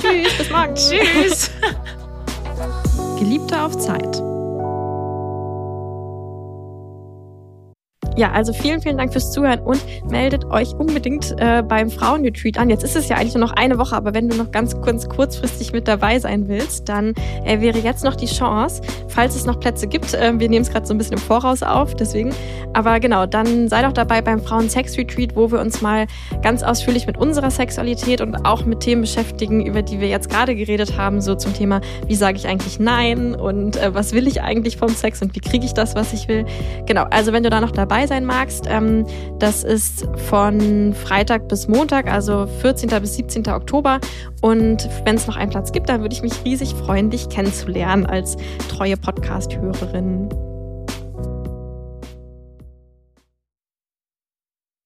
[0.00, 0.74] Tschüss, bis morgen.
[0.74, 1.50] Tschüss.
[3.18, 4.22] Geliebte auf Zeit.
[8.16, 9.78] Ja, also vielen, vielen Dank fürs Zuhören und
[10.10, 12.70] meldet euch unbedingt äh, beim Frauenretreat an.
[12.70, 15.06] Jetzt ist es ja eigentlich nur noch eine Woche, aber wenn du noch ganz kurz
[15.06, 17.12] kurzfristig mit dabei sein willst, dann
[17.44, 20.14] äh, wäre jetzt noch die Chance, falls es noch Plätze gibt.
[20.14, 22.32] Äh, wir nehmen es gerade so ein bisschen im Voraus auf, deswegen.
[22.72, 26.06] Aber genau, dann sei doch dabei beim Frauen-Sex-Retreat, wo wir uns mal
[26.42, 30.54] ganz ausführlich mit unserer Sexualität und auch mit Themen beschäftigen, über die wir jetzt gerade
[30.54, 34.40] geredet haben, so zum Thema, wie sage ich eigentlich Nein und äh, was will ich
[34.40, 36.46] eigentlich vom Sex und wie kriege ich das, was ich will.
[36.86, 37.72] Genau, also wenn du da noch
[38.06, 39.06] sein magst, ähm,
[39.38, 42.88] das ist von Freitag bis Montag, also 14.
[43.00, 43.48] bis 17.
[43.48, 44.00] Oktober.
[44.40, 48.06] Und wenn es noch einen Platz gibt, dann würde ich mich riesig freuen, dich kennenzulernen
[48.06, 48.36] als
[48.68, 50.45] treue Podcast-Hörerin.